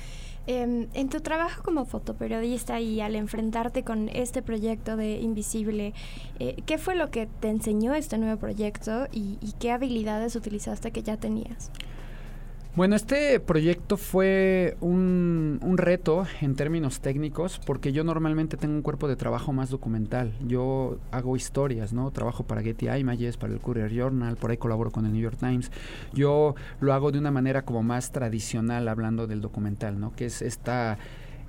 Em, 0.48 0.88
en 0.94 1.10
tu 1.10 1.22
trabajo 1.22 1.62
como 1.64 1.86
fotoperiodista 1.86 2.80
y 2.80 3.02
al 3.02 3.16
enfrentarte 3.16 3.84
con 3.84 4.10
este 4.10 4.42
proyecto 4.42 4.96
de 4.98 5.20
Invisible, 5.20 5.94
eh, 6.40 6.56
¿qué 6.66 6.78
fue 6.78 6.96
lo 6.96 7.12
que 7.12 7.28
te 7.28 7.50
enseñó 7.50 7.94
este 7.94 8.18
nuevo 8.18 8.40
proyecto 8.40 9.08
y, 9.12 9.38
y 9.42 9.54
qué 9.60 9.72
habilidades 9.72 10.36
utilizaste 10.36 10.92
que 10.92 11.04
ya 11.04 11.18
tenías? 11.18 11.72
Bueno, 12.76 12.96
este 12.96 13.40
proyecto 13.40 13.98
fue 13.98 14.78
un, 14.80 15.60
reto 15.76 16.28
en 16.40 16.56
términos 16.56 17.02
técnicos 17.02 17.60
porque 17.66 17.92
yo 17.92 18.04
normalmente 18.04 18.58
tengo 18.58 18.76
un 18.76 18.84
cuerpo 18.84 19.08
de 19.08 19.16
trabajo 19.16 19.52
más 19.52 19.72
documental. 19.72 20.34
Yo 20.48 21.00
hago 21.12 21.36
historias, 21.36 21.94
¿no? 21.94 22.12
Trabajo 22.12 22.44
para 22.44 22.62
Getty 22.62 22.88
Images, 22.90 23.38
para 23.38 23.54
el 23.54 23.60
Courier 23.60 23.92
Journal, 23.92 24.38
por 24.38 24.52
ahí 24.52 24.58
colaboro 24.58 24.92
con 24.92 25.06
el 25.06 25.14
New 25.14 25.22
York 25.22 25.38
Times. 25.40 25.72
Yo 26.14 26.56
lo 26.80 26.94
hago 26.94 27.12
de 27.12 27.18
una 27.18 27.32
manera 27.32 27.64
como 27.64 27.82
más 27.82 28.12
tradicional 28.12 28.88
hablando 28.88 29.26
del 29.26 29.42
documental, 29.42 30.00
¿no? 30.00 30.16
Que 30.16 30.26
es 30.26 30.44
esta 30.44 31.00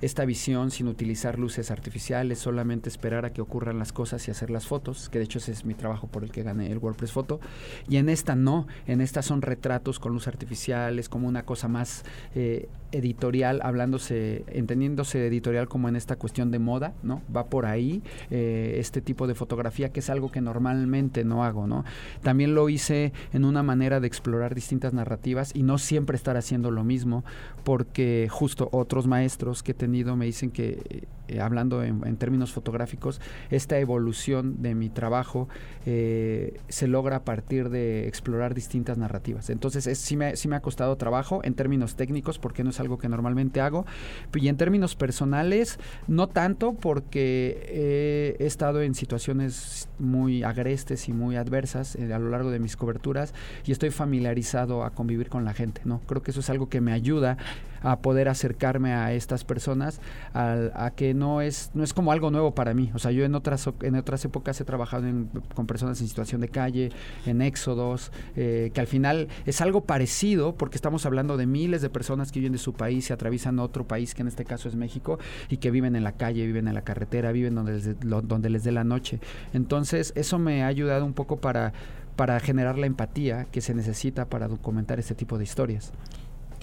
esta 0.01 0.25
visión 0.25 0.71
sin 0.71 0.87
utilizar 0.87 1.37
luces 1.37 1.71
artificiales, 1.71 2.39
solamente 2.39 2.89
esperar 2.89 3.25
a 3.25 3.33
que 3.33 3.41
ocurran 3.41 3.79
las 3.79 3.93
cosas 3.93 4.27
y 4.27 4.31
hacer 4.31 4.49
las 4.49 4.65
fotos, 4.65 5.09
que 5.09 5.19
de 5.19 5.25
hecho 5.25 5.37
ese 5.39 5.51
es 5.51 5.65
mi 5.65 5.73
trabajo 5.73 6.07
por 6.07 6.23
el 6.23 6.31
que 6.31 6.43
gané 6.43 6.71
el 6.71 6.79
WordPress 6.79 7.11
Photo. 7.11 7.39
Y 7.87 7.97
en 7.97 8.09
esta 8.09 8.35
no, 8.35 8.67
en 8.87 9.01
esta 9.01 9.21
son 9.21 9.41
retratos 9.41 9.99
con 9.99 10.13
luz 10.13 10.27
artificiales, 10.27 11.09
como 11.09 11.27
una 11.27 11.43
cosa 11.43 11.67
más 11.67 12.03
eh, 12.35 12.67
editorial, 12.91 13.61
hablándose, 13.63 14.43
entendiéndose 14.47 15.27
editorial 15.27 15.67
como 15.67 15.87
en 15.87 15.95
esta 15.95 16.15
cuestión 16.15 16.51
de 16.51 16.59
moda, 16.59 16.93
¿no? 17.03 17.21
Va 17.33 17.45
por 17.45 17.65
ahí 17.65 18.01
eh, 18.29 18.75
este 18.79 19.01
tipo 19.01 19.27
de 19.27 19.35
fotografía 19.35 19.91
que 19.91 19.99
es 19.99 20.09
algo 20.09 20.31
que 20.31 20.41
normalmente 20.41 21.23
no 21.23 21.43
hago, 21.43 21.67
¿no? 21.67 21.85
También 22.21 22.55
lo 22.55 22.69
hice 22.69 23.13
en 23.33 23.45
una 23.45 23.63
manera 23.63 23.99
de 23.99 24.07
explorar 24.07 24.55
distintas 24.55 24.93
narrativas 24.93 25.55
y 25.55 25.63
no 25.63 25.77
siempre 25.77 26.15
estar 26.15 26.37
haciendo 26.37 26.71
lo 26.71 26.83
mismo, 26.83 27.23
porque 27.63 28.27
justo 28.29 28.69
otros 28.71 29.07
maestros 29.07 29.63
que 29.63 29.71
he 29.71 29.75
me 30.15 30.25
dicen 30.25 30.51
que 30.51 31.07
eh, 31.31 31.41
hablando 31.41 31.83
en, 31.83 32.01
términos 32.17 32.51
fotográficos, 32.51 33.21
esta 33.49 33.79
evolución 33.79 34.61
de 34.61 34.75
mi 34.75 34.89
trabajo 34.89 35.47
eh, 35.85 36.59
se 36.67 36.87
logra 36.87 37.17
a 37.17 37.23
partir 37.23 37.69
de 37.69 38.07
explorar 38.07 38.53
distintas 38.53 38.97
narrativas. 38.97 39.49
Entonces, 39.49 39.87
es, 39.87 39.97
sí, 39.97 40.17
me, 40.17 40.35
sí 40.35 40.47
me 40.47 40.55
ha 40.55 40.61
costado 40.61 40.95
trabajo 40.97 41.41
en 41.43 41.53
términos 41.53 41.95
técnicos, 41.95 42.39
porque 42.39 42.63
no 42.63 42.69
es 42.69 42.79
algo 42.79 42.97
que 42.97 43.09
normalmente 43.09 43.61
hago, 43.61 43.85
y 44.33 44.47
en 44.47 44.57
términos 44.57 44.95
personales, 44.95 45.79
no 46.07 46.27
tanto, 46.27 46.73
porque 46.73 48.37
he 48.39 48.45
estado 48.45 48.81
en 48.81 48.95
situaciones 48.95 49.89
muy 49.99 50.43
agrestes 50.43 51.07
y 51.07 51.13
muy 51.13 51.35
adversas 51.35 51.95
eh, 51.95 52.13
a 52.13 52.19
lo 52.19 52.29
largo 52.29 52.51
de 52.51 52.59
mis 52.59 52.75
coberturas 52.75 53.33
y 53.65 53.71
estoy 53.71 53.91
familiarizado 53.91 54.83
a 54.83 54.91
convivir 54.91 55.29
con 55.29 55.45
la 55.45 55.53
gente, 55.53 55.81
¿no? 55.85 56.01
Creo 56.07 56.21
que 56.21 56.31
eso 56.31 56.39
es 56.39 56.49
algo 56.49 56.69
que 56.69 56.81
me 56.81 56.91
ayuda 56.91 57.37
a 57.83 57.99
poder 57.99 58.29
acercarme 58.29 58.93
a 58.93 59.13
estas 59.13 59.43
personas, 59.43 60.01
a, 60.33 60.69
a 60.75 60.91
que 60.91 61.13
no 61.21 61.39
es, 61.39 61.69
no 61.75 61.83
es 61.83 61.93
como 61.93 62.11
algo 62.11 62.31
nuevo 62.31 62.55
para 62.55 62.73
mí. 62.73 62.89
O 62.95 62.99
sea, 62.99 63.11
yo 63.11 63.23
en 63.23 63.35
otras, 63.35 63.69
en 63.83 63.95
otras 63.95 64.25
épocas 64.25 64.59
he 64.59 64.65
trabajado 64.65 65.07
en, 65.07 65.29
con 65.53 65.67
personas 65.67 66.01
en 66.01 66.07
situación 66.07 66.41
de 66.41 66.49
calle, 66.49 66.89
en 67.27 67.43
éxodos, 67.43 68.11
eh, 68.35 68.71
que 68.73 68.81
al 68.81 68.87
final 68.87 69.27
es 69.45 69.61
algo 69.61 69.85
parecido 69.85 70.55
porque 70.55 70.77
estamos 70.77 71.05
hablando 71.05 71.37
de 71.37 71.45
miles 71.45 71.83
de 71.83 71.91
personas 71.91 72.31
que 72.31 72.39
viven 72.39 72.53
de 72.53 72.57
su 72.57 72.73
país 72.73 73.07
y 73.09 73.13
atraviesan 73.13 73.59
otro 73.59 73.87
país, 73.87 74.15
que 74.15 74.23
en 74.23 74.29
este 74.29 74.45
caso 74.45 74.67
es 74.67 74.75
México, 74.75 75.19
y 75.47 75.57
que 75.57 75.69
viven 75.69 75.95
en 75.95 76.03
la 76.03 76.13
calle, 76.13 76.43
viven 76.45 76.67
en 76.67 76.73
la 76.73 76.81
carretera, 76.81 77.31
viven 77.31 77.53
donde 77.53 77.73
les, 77.73 78.03
lo, 78.03 78.23
donde 78.23 78.49
les 78.49 78.63
dé 78.63 78.71
la 78.71 78.83
noche. 78.83 79.19
Entonces, 79.53 80.13
eso 80.15 80.39
me 80.39 80.63
ha 80.63 80.67
ayudado 80.67 81.05
un 81.05 81.13
poco 81.13 81.39
para 81.39 81.73
para 82.15 82.39
generar 82.39 82.77
la 82.77 82.85
empatía 82.87 83.45
que 83.45 83.61
se 83.61 83.73
necesita 83.73 84.25
para 84.25 84.47
documentar 84.47 84.99
este 84.99 85.15
tipo 85.15 85.37
de 85.37 85.45
historias. 85.45 85.91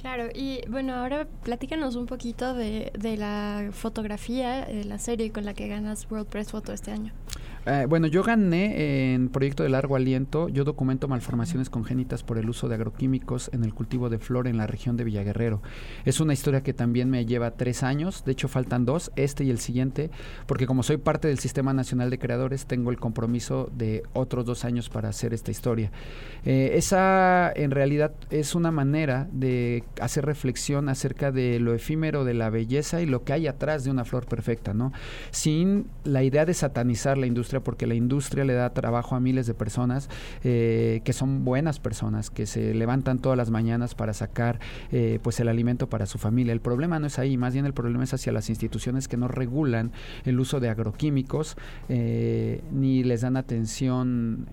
Claro, 0.00 0.28
y 0.32 0.60
bueno, 0.68 0.94
ahora 0.94 1.26
platícanos 1.42 1.96
un 1.96 2.06
poquito 2.06 2.54
de, 2.54 2.92
de 2.96 3.16
la 3.16 3.70
fotografía, 3.72 4.64
de 4.64 4.84
la 4.84 4.98
serie 4.98 5.32
con 5.32 5.44
la 5.44 5.54
que 5.54 5.66
ganas 5.66 6.06
World 6.08 6.28
Press 6.28 6.52
Photo 6.52 6.72
este 6.72 6.92
año. 6.92 7.12
Eh, 7.70 7.84
bueno, 7.86 8.06
yo 8.06 8.22
gané 8.22 9.12
en 9.12 9.28
proyecto 9.28 9.62
de 9.62 9.68
largo 9.68 9.94
aliento. 9.94 10.48
Yo 10.48 10.64
documento 10.64 11.06
malformaciones 11.06 11.68
congénitas 11.68 12.22
por 12.22 12.38
el 12.38 12.48
uso 12.48 12.66
de 12.66 12.76
agroquímicos 12.76 13.50
en 13.52 13.62
el 13.62 13.74
cultivo 13.74 14.08
de 14.08 14.18
flor 14.18 14.48
en 14.48 14.56
la 14.56 14.66
región 14.66 14.96
de 14.96 15.04
Villaguerrero. 15.04 15.60
Es 16.06 16.18
una 16.20 16.32
historia 16.32 16.62
que 16.62 16.72
también 16.72 17.10
me 17.10 17.26
lleva 17.26 17.50
tres 17.50 17.82
años. 17.82 18.24
De 18.24 18.32
hecho, 18.32 18.48
faltan 18.48 18.86
dos, 18.86 19.12
este 19.16 19.44
y 19.44 19.50
el 19.50 19.58
siguiente, 19.58 20.10
porque 20.46 20.66
como 20.66 20.82
soy 20.82 20.96
parte 20.96 21.28
del 21.28 21.38
Sistema 21.40 21.74
Nacional 21.74 22.08
de 22.08 22.18
Creadores, 22.18 22.64
tengo 22.64 22.90
el 22.90 22.98
compromiso 22.98 23.70
de 23.76 24.02
otros 24.14 24.46
dos 24.46 24.64
años 24.64 24.88
para 24.88 25.10
hacer 25.10 25.34
esta 25.34 25.50
historia. 25.50 25.92
Eh, 26.46 26.70
esa, 26.72 27.52
en 27.54 27.70
realidad, 27.70 28.12
es 28.30 28.54
una 28.54 28.70
manera 28.70 29.28
de 29.30 29.84
hacer 30.00 30.24
reflexión 30.24 30.88
acerca 30.88 31.32
de 31.32 31.60
lo 31.60 31.74
efímero 31.74 32.24
de 32.24 32.32
la 32.32 32.48
belleza 32.48 33.02
y 33.02 33.06
lo 33.06 33.24
que 33.24 33.34
hay 33.34 33.46
atrás 33.46 33.84
de 33.84 33.90
una 33.90 34.06
flor 34.06 34.24
perfecta, 34.24 34.72
¿no? 34.72 34.94
Sin 35.32 35.86
la 36.04 36.22
idea 36.22 36.46
de 36.46 36.54
satanizar 36.54 37.18
la 37.18 37.26
industria 37.26 37.57
porque 37.62 37.86
la 37.86 37.94
industria 37.94 38.44
le 38.44 38.54
da 38.54 38.70
trabajo 38.70 39.16
a 39.16 39.20
miles 39.20 39.46
de 39.46 39.54
personas 39.54 40.08
eh, 40.44 41.00
que 41.04 41.12
son 41.12 41.44
buenas 41.44 41.80
personas, 41.80 42.30
que 42.30 42.46
se 42.46 42.74
levantan 42.74 43.18
todas 43.18 43.36
las 43.36 43.50
mañanas 43.50 43.94
para 43.94 44.14
sacar 44.14 44.60
eh, 44.92 45.18
pues 45.22 45.40
el 45.40 45.48
alimento 45.48 45.88
para 45.88 46.06
su 46.06 46.18
familia. 46.18 46.52
El 46.52 46.60
problema 46.60 46.98
no 46.98 47.06
es 47.06 47.18
ahí, 47.18 47.36
más 47.36 47.52
bien 47.52 47.66
el 47.66 47.74
problema 47.74 48.04
es 48.04 48.14
hacia 48.14 48.32
las 48.32 48.48
instituciones 48.48 49.08
que 49.08 49.16
no 49.16 49.28
regulan 49.28 49.92
el 50.24 50.38
uso 50.40 50.60
de 50.60 50.68
agroquímicos 50.68 51.56
eh, 51.88 52.62
ni 52.72 53.02
les 53.04 53.22
dan 53.22 53.36
atención 53.36 54.48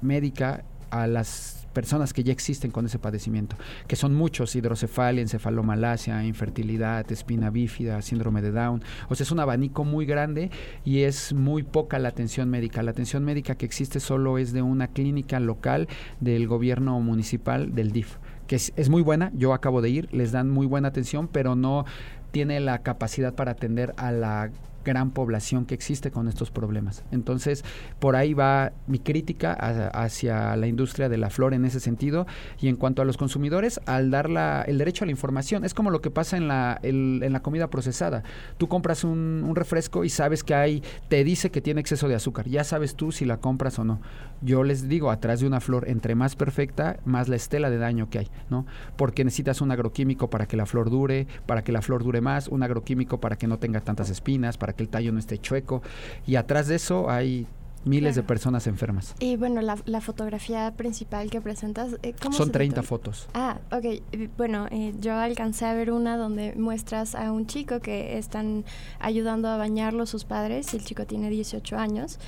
médica 0.00 0.64
a 0.90 1.06
las 1.06 1.59
personas 1.72 2.12
que 2.12 2.24
ya 2.24 2.32
existen 2.32 2.70
con 2.70 2.86
ese 2.86 2.98
padecimiento, 2.98 3.56
que 3.86 3.96
son 3.96 4.14
muchos, 4.14 4.54
hidrocefalia, 4.56 5.22
encefalomalacia, 5.22 6.24
infertilidad, 6.24 7.10
espina 7.10 7.50
bífida, 7.50 8.02
síndrome 8.02 8.42
de 8.42 8.52
Down. 8.52 8.82
O 9.08 9.14
sea, 9.14 9.24
es 9.24 9.30
un 9.30 9.40
abanico 9.40 9.84
muy 9.84 10.06
grande 10.06 10.50
y 10.84 11.00
es 11.00 11.32
muy 11.32 11.62
poca 11.62 11.98
la 11.98 12.08
atención 12.08 12.48
médica. 12.50 12.82
La 12.82 12.90
atención 12.90 13.24
médica 13.24 13.54
que 13.54 13.66
existe 13.66 14.00
solo 14.00 14.38
es 14.38 14.52
de 14.52 14.62
una 14.62 14.88
clínica 14.88 15.40
local 15.40 15.88
del 16.20 16.46
gobierno 16.46 17.00
municipal 17.00 17.74
del 17.74 17.92
DIF 17.92 18.16
que 18.46 18.56
es, 18.56 18.72
es, 18.74 18.88
muy 18.88 19.00
buena, 19.00 19.30
yo 19.36 19.54
acabo 19.54 19.80
de 19.80 19.90
ir, 19.90 20.08
les 20.12 20.32
dan 20.32 20.50
muy 20.50 20.66
buena 20.66 20.88
atención, 20.88 21.28
pero 21.28 21.54
no 21.54 21.84
tiene 22.30 22.60
la 22.60 22.78
capacidad 22.78 23.34
para 23.34 23.52
atender 23.52 23.94
a 23.96 24.12
la 24.12 24.50
gran 24.84 25.10
población 25.10 25.66
que 25.66 25.74
existe 25.74 26.10
con 26.10 26.28
estos 26.28 26.50
problemas. 26.50 27.04
Entonces, 27.10 27.64
por 27.98 28.16
ahí 28.16 28.34
va 28.34 28.72
mi 28.86 28.98
crítica 28.98 29.52
hacia 29.52 30.56
la 30.56 30.66
industria 30.66 31.08
de 31.08 31.18
la 31.18 31.30
flor 31.30 31.54
en 31.54 31.64
ese 31.64 31.80
sentido. 31.80 32.26
Y 32.60 32.68
en 32.68 32.76
cuanto 32.76 33.02
a 33.02 33.04
los 33.04 33.16
consumidores, 33.16 33.80
al 33.86 34.10
dar 34.10 34.28
el 34.66 34.78
derecho 34.78 35.04
a 35.04 35.06
la 35.06 35.12
información, 35.12 35.64
es 35.64 35.74
como 35.74 35.90
lo 35.90 36.00
que 36.00 36.10
pasa 36.10 36.36
en 36.36 36.48
la, 36.48 36.78
en 36.82 37.32
la 37.32 37.40
comida 37.40 37.68
procesada. 37.68 38.22
Tú 38.58 38.68
compras 38.68 39.04
un, 39.04 39.44
un, 39.46 39.56
refresco 39.56 40.04
y 40.04 40.08
sabes 40.08 40.42
que 40.44 40.54
hay, 40.54 40.82
te 41.08 41.24
dice 41.24 41.50
que 41.50 41.60
tiene 41.60 41.80
exceso 41.80 42.08
de 42.08 42.14
azúcar. 42.14 42.48
Ya 42.48 42.64
sabes 42.64 42.94
tú 42.94 43.12
si 43.12 43.24
la 43.24 43.38
compras 43.38 43.78
o 43.78 43.84
no. 43.84 44.00
Yo 44.42 44.64
les 44.64 44.88
digo, 44.88 45.10
atrás 45.10 45.40
de 45.40 45.46
una 45.46 45.60
flor, 45.60 45.88
entre 45.88 46.14
más 46.14 46.36
perfecta, 46.36 46.98
más 47.04 47.28
la 47.28 47.36
estela 47.36 47.68
de 47.68 47.76
daño 47.76 48.08
que 48.08 48.20
hay, 48.20 48.28
¿no? 48.48 48.64
Porque 48.96 49.24
necesitas 49.24 49.60
un 49.60 49.70
agroquímico 49.70 50.30
para 50.30 50.46
que 50.46 50.56
la 50.56 50.64
flor 50.64 50.88
dure, 50.88 51.26
para 51.44 51.62
que 51.62 51.72
la 51.72 51.82
flor 51.82 52.02
dure 52.02 52.19
más, 52.20 52.48
un 52.48 52.62
agroquímico 52.62 53.20
para 53.20 53.36
que 53.36 53.46
no 53.46 53.58
tenga 53.58 53.80
tantas 53.80 54.10
espinas, 54.10 54.58
para 54.58 54.72
que 54.72 54.82
el 54.82 54.88
tallo 54.88 55.12
no 55.12 55.18
esté 55.18 55.38
chueco. 55.38 55.82
Y 56.26 56.36
atrás 56.36 56.68
de 56.68 56.76
eso 56.76 57.10
hay 57.10 57.46
miles 57.84 58.14
claro. 58.14 58.22
de 58.22 58.28
personas 58.28 58.66
enfermas. 58.66 59.14
Y 59.20 59.36
bueno, 59.36 59.60
la, 59.60 59.76
la 59.84 60.00
fotografía 60.00 60.72
principal 60.76 61.30
que 61.30 61.40
presentas, 61.40 61.96
eh, 62.02 62.14
¿cómo 62.20 62.36
Son 62.36 62.52
30 62.52 62.82
fotos. 62.82 63.28
Ah, 63.34 63.58
ok. 63.70 64.02
Bueno, 64.36 64.66
eh, 64.70 64.94
yo 65.00 65.14
alcancé 65.14 65.66
a 65.66 65.74
ver 65.74 65.90
una 65.90 66.16
donde 66.16 66.54
muestras 66.56 67.14
a 67.14 67.32
un 67.32 67.46
chico 67.46 67.80
que 67.80 68.18
están 68.18 68.64
ayudando 68.98 69.48
a 69.48 69.56
bañarlo 69.56 70.06
sus 70.06 70.24
padres 70.24 70.72
y 70.74 70.76
el 70.76 70.84
chico 70.84 71.06
tiene 71.06 71.30
18 71.30 71.76
años. 71.76 72.18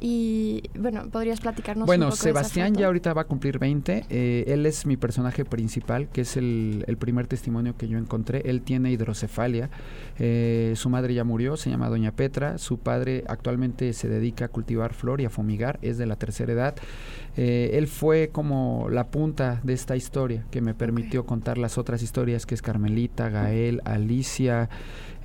Y 0.00 0.62
bueno, 0.78 1.10
¿podrías 1.10 1.40
platicarnos 1.40 1.86
bueno, 1.86 2.06
un 2.06 2.10
poco 2.10 2.22
Sebastián 2.22 2.72
de 2.72 2.78
esa 2.78 2.80
ya 2.80 2.86
ahorita 2.86 3.12
va 3.12 3.22
a 3.22 3.26
cumplir 3.26 3.58
20. 3.58 4.06
Eh, 4.08 4.44
él 4.46 4.64
es 4.64 4.86
mi 4.86 4.96
personaje 4.96 5.44
principal, 5.44 6.08
que 6.08 6.22
es 6.22 6.38
el, 6.38 6.84
el, 6.86 6.96
primer 6.96 7.26
testimonio 7.26 7.76
que 7.76 7.86
yo 7.86 7.98
encontré. 7.98 8.42
Él 8.46 8.62
tiene 8.62 8.90
hidrocefalia. 8.90 9.68
Eh, 10.18 10.72
su 10.76 10.88
madre 10.88 11.12
ya 11.12 11.24
murió, 11.24 11.58
se 11.58 11.68
llama 11.68 11.90
Doña 11.90 12.12
Petra. 12.12 12.56
Su 12.56 12.78
padre 12.78 13.24
actualmente 13.28 13.92
se 13.92 14.08
dedica 14.08 14.46
a 14.46 14.48
cultivar 14.48 14.94
flor 15.00 15.20
y 15.20 15.24
a 15.24 15.30
fumigar, 15.30 15.78
es 15.82 15.98
de 15.98 16.06
la 16.06 16.16
tercera 16.16 16.52
edad. 16.52 16.74
Eh, 17.36 17.70
él 17.74 17.88
fue 17.88 18.30
como 18.32 18.88
la 18.90 19.08
punta 19.08 19.60
de 19.62 19.72
esta 19.72 19.96
historia 19.96 20.44
que 20.50 20.60
me 20.60 20.74
permitió 20.74 21.24
contar 21.24 21.58
las 21.58 21.78
otras 21.78 22.02
historias, 22.02 22.46
que 22.46 22.54
es 22.54 22.62
Carmelita, 22.62 23.28
Gael, 23.28 23.80
Alicia, 23.84 24.68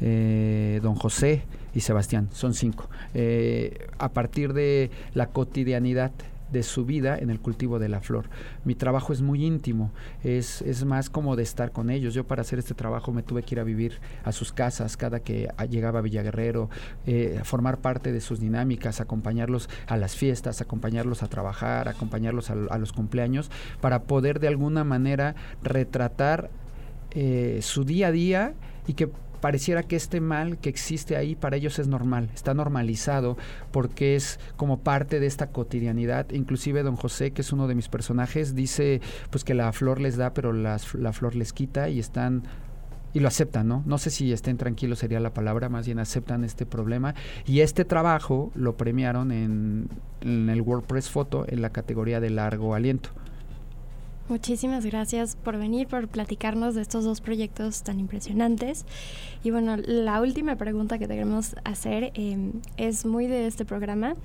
eh, 0.01 0.79
Don 0.81 0.95
José 0.95 1.43
y 1.73 1.81
Sebastián, 1.81 2.29
son 2.31 2.53
cinco. 2.53 2.89
Eh, 3.13 3.87
a 3.97 4.09
partir 4.09 4.53
de 4.53 4.91
la 5.13 5.27
cotidianidad 5.27 6.11
de 6.51 6.63
su 6.63 6.85
vida 6.85 7.17
en 7.17 7.29
el 7.29 7.39
cultivo 7.39 7.79
de 7.79 7.89
la 7.89 8.01
flor. 8.01 8.29
Mi 8.63 8.75
trabajo 8.75 9.13
es 9.13 9.21
muy 9.21 9.45
íntimo, 9.45 9.91
es, 10.23 10.61
es, 10.61 10.85
más 10.85 11.09
como 11.09 11.35
de 11.35 11.43
estar 11.43 11.71
con 11.71 11.89
ellos. 11.89 12.13
Yo 12.13 12.25
para 12.25 12.41
hacer 12.41 12.59
este 12.59 12.73
trabajo 12.73 13.11
me 13.11 13.23
tuve 13.23 13.43
que 13.43 13.55
ir 13.55 13.59
a 13.59 13.63
vivir 13.63 13.99
a 14.23 14.31
sus 14.31 14.53
casas 14.53 14.97
cada 14.97 15.19
que 15.19 15.49
llegaba 15.69 15.99
a 15.99 16.01
Villaguerrero, 16.01 16.69
eh, 17.05 17.39
formar 17.43 17.79
parte 17.79 18.11
de 18.11 18.21
sus 18.21 18.39
dinámicas, 18.39 19.01
acompañarlos 19.01 19.69
a 19.87 19.97
las 19.97 20.15
fiestas, 20.15 20.61
acompañarlos 20.61 21.23
a 21.23 21.27
trabajar, 21.27 21.87
acompañarlos 21.87 22.49
a, 22.49 22.53
a 22.69 22.77
los 22.77 22.93
cumpleaños, 22.93 23.49
para 23.81 24.03
poder 24.03 24.39
de 24.39 24.47
alguna 24.47 24.83
manera 24.83 25.35
retratar 25.63 26.49
eh, 27.17 27.59
su 27.61 27.85
día 27.85 28.07
a 28.07 28.11
día 28.11 28.53
y 28.87 28.93
que 28.93 29.09
pareciera 29.45 29.83
que 29.83 29.95
este 29.95 30.21
mal 30.21 30.57
que 30.57 30.69
existe 30.69 31.15
ahí 31.15 31.35
para 31.35 31.55
ellos 31.55 31.77
es 31.77 31.87
normal, 31.87 32.31
está 32.33 32.55
normalizado 32.55 33.37
porque 33.71 34.15
es 34.15 34.39
como 34.57 34.79
parte 34.79 35.19
de 35.19 35.27
esta 35.27 35.51
cotidianidad. 35.51 36.31
Inclusive 36.31 36.81
don 36.81 36.95
José, 36.95 37.29
que 37.29 37.43
es 37.43 37.53
uno 37.53 37.67
de 37.67 37.75
mis 37.75 37.87
personajes, 37.87 38.55
dice 38.55 39.01
pues 39.29 39.43
que 39.43 39.53
la 39.53 39.71
flor 39.71 40.01
les 40.01 40.17
da, 40.17 40.33
pero 40.33 40.51
la 40.51 40.79
flor 40.79 41.35
les 41.35 41.53
quita 41.53 41.89
y 41.89 41.99
están 41.99 42.41
y 43.13 43.19
lo 43.19 43.27
aceptan, 43.27 43.67
¿no? 43.67 43.83
No 43.85 43.99
sé 43.99 44.09
si 44.09 44.33
estén 44.33 44.57
tranquilos 44.57 44.97
sería 44.97 45.19
la 45.19 45.35
palabra, 45.35 45.69
más 45.69 45.85
bien 45.85 45.99
aceptan 45.99 46.43
este 46.43 46.65
problema. 46.65 47.13
Y 47.45 47.59
este 47.59 47.85
trabajo 47.85 48.51
lo 48.55 48.77
premiaron 48.77 49.31
en, 49.31 49.89
en 50.21 50.49
el 50.49 50.63
WordPress 50.63 51.11
Photo 51.11 51.45
en 51.47 51.61
la 51.61 51.69
categoría 51.69 52.19
de 52.19 52.31
largo 52.31 52.73
aliento. 52.73 53.11
Muchísimas 54.27 54.83
gracias 54.83 55.35
por 55.35 55.55
venir, 55.57 55.87
por 55.87 56.07
platicarnos 56.07 56.73
de 56.73 56.81
estos 56.81 57.03
dos 57.03 57.21
proyectos 57.21 57.83
tan 57.83 57.99
impresionantes. 57.99 58.83
Y 59.43 59.51
bueno, 59.51 59.77
la 59.77 60.19
última 60.19 60.55
pregunta 60.55 60.97
que 60.97 61.07
queremos 61.07 61.55
hacer 61.63 62.11
em, 62.15 62.53
es 62.77 63.05
muy 63.05 63.27
de 63.27 63.45
este 63.45 63.65
programa. 63.65 64.15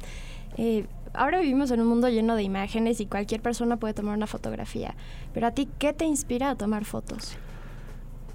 Eh, 0.57 0.87
ahora 1.13 1.41
vivimos 1.41 1.71
en 1.71 1.81
un 1.81 1.87
mundo 1.87 2.09
lleno 2.09 2.35
de 2.35 2.43
imágenes 2.43 3.01
y 3.01 3.07
cualquier 3.07 3.43
persona 3.43 3.77
puede 3.77 3.93
tomar 3.93 4.17
una 4.17 4.27
fotografía, 4.27 4.95
pero 5.35 5.47
a 5.47 5.51
ti, 5.51 5.69
¿qué 5.79 5.93
te 5.93 6.07
inspira 6.07 6.49
a 6.49 6.55
tomar 6.55 6.87
fotos? 6.87 7.37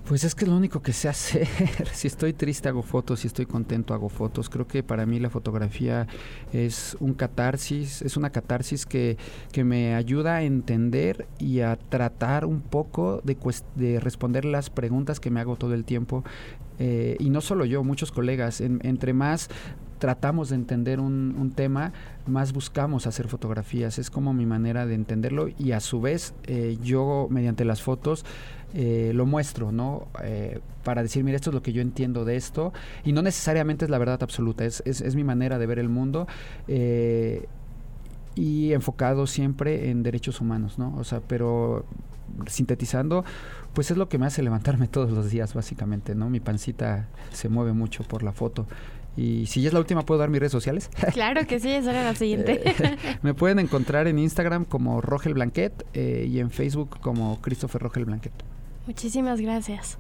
Pues 0.08 0.24
es 0.24 0.36
que 0.36 0.46
lo 0.46 0.56
único 0.56 0.84
que 0.84 0.94
sé 0.94 1.10
hacer. 1.10 1.48
si 1.94 2.08
estoy 2.08 2.34
triste 2.34 2.70
hago 2.70 2.84
fotos, 2.84 3.22
si 3.22 3.28
estoy 3.28 3.48
contento 3.48 3.94
hago 3.96 4.10
fotos. 4.10 4.50
Creo 4.50 4.68
que 4.68 4.84
para 4.84 5.08
mí 5.08 5.20
la 5.20 5.32
fotografía 5.32 6.06
es 6.54 6.96
un 7.00 7.16
catarsis, 7.16 8.04
es 8.04 8.16
una 8.16 8.30
catarsis 8.30 8.86
que, 8.86 9.18
que 9.52 9.64
me 9.64 9.96
ayuda 9.96 10.36
a 10.36 10.44
entender 10.44 11.28
y 11.40 11.62
a 11.62 11.76
tratar 11.76 12.46
un 12.46 12.62
poco 12.62 13.22
de, 13.24 13.36
de 13.76 14.00
responder 14.00 14.46
las 14.46 14.70
preguntas 14.70 15.20
que 15.20 15.32
me 15.32 15.40
hago 15.40 15.56
todo 15.56 15.74
el 15.74 15.86
tiempo. 15.86 16.24
Eh, 16.78 17.16
y 17.20 17.32
no 17.32 17.42
solo 17.42 17.66
yo, 17.66 17.84
muchos 17.84 18.12
colegas. 18.12 18.62
entre 18.62 19.14
más 19.14 19.50
tratamos 20.06 20.50
de 20.50 20.56
entender 20.56 21.00
un, 21.00 21.52
tema, 21.56 21.92
más 22.28 22.54
buscamos 22.54 23.08
hacer 23.08 23.28
fotografías. 23.28 23.98
Es 23.98 24.12
como 24.12 24.36
mi 24.36 24.46
manera 24.46 24.86
de 24.86 24.94
entenderlo 24.94 25.48
y 25.58 25.72
a 25.72 25.80
su 25.80 26.00
vez 26.00 26.36
eh, 26.44 26.78
yo 26.84 27.26
mediante 27.32 27.66
las 27.66 27.82
fotos 27.82 28.24
eh, 28.76 29.14
lo 29.16 29.26
muestro, 29.26 29.72
¿no? 29.72 30.08
Eh, 30.22 30.60
para 30.84 31.02
decir, 31.02 31.24
mira, 31.24 31.38
esto 31.38 31.50
es 31.50 31.56
lo 31.56 31.64
que 31.64 31.74
yo 31.74 31.82
entiendo 31.82 32.24
de 32.24 32.36
esto, 32.36 32.72
y 33.04 33.14
no 33.14 33.24
necesariamente 33.24 33.86
es 33.86 33.90
la 33.90 33.98
verdad 33.98 34.22
absoluta, 34.22 34.64
es, 34.64 34.84
es, 34.86 35.16
mi 35.16 35.24
manera 35.24 35.58
de 35.58 35.66
ver 35.66 35.80
el 35.80 35.90
mundo. 35.90 36.28
Y 38.36 38.74
enfocado 38.74 39.26
siempre 39.26 39.90
en 39.90 40.04
derechos 40.04 40.40
humanos, 40.40 40.78
¿no? 40.78 40.96
O 40.98 41.04
sea, 41.04 41.20
pero 41.20 41.84
sintetizando, 42.48 43.24
pues 43.74 43.92
es 43.92 43.98
lo 43.98 44.10
que 44.10 44.18
me 44.18 44.26
hace 44.26 44.44
levantarme 44.44 44.88
todos 44.88 45.12
los 45.12 45.30
días, 45.30 45.54
básicamente, 45.54 46.16
¿no? 46.16 46.30
Mi 46.30 46.40
pancita 46.40 47.08
se 47.32 47.50
mueve 47.50 47.74
mucho 47.74 48.04
por 48.04 48.24
la 48.24 48.32
foto. 48.32 48.66
Y 49.18 49.46
si 49.46 49.62
ya 49.62 49.70
es 49.70 49.74
la 49.74 49.80
última, 49.80 50.06
¿puedo 50.06 50.20
dar 50.20 50.30
mis 50.30 50.40
redes 50.40 50.52
sociales? 50.52 50.90
Claro 51.14 51.48
que 51.48 51.60
sí, 51.60 51.72
esa 51.72 51.92
era 51.92 52.04
la 52.04 52.16
siguiente. 52.16 52.62
me 53.22 53.34
pueden 53.34 53.60
encontrar 53.60 54.08
en 54.08 54.20
Instagram 54.20 54.66
como 54.66 55.02
Rogel 55.02 55.34
Blanquet 55.34 55.86
y 55.94 56.40
en 56.40 56.52
Facebook 56.52 57.00
como 57.00 57.40
Christopher 57.42 57.82
Rogel 57.82 58.06
Blanquet. 58.06 58.34
Muchísimas 58.88 59.40
gracias. 59.40 59.98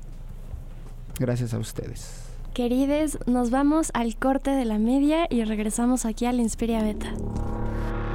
Gracias 1.19 1.53
a 1.53 1.59
ustedes. 1.59 2.25
Querides, 2.53 3.19
nos 3.25 3.49
vamos 3.49 3.91
al 3.93 4.15
corte 4.15 4.51
de 4.51 4.65
la 4.65 4.79
media 4.79 5.27
y 5.29 5.43
regresamos 5.43 6.05
aquí 6.05 6.25
al 6.25 6.39
Inspiria 6.39 6.81
Beta. 6.81 7.13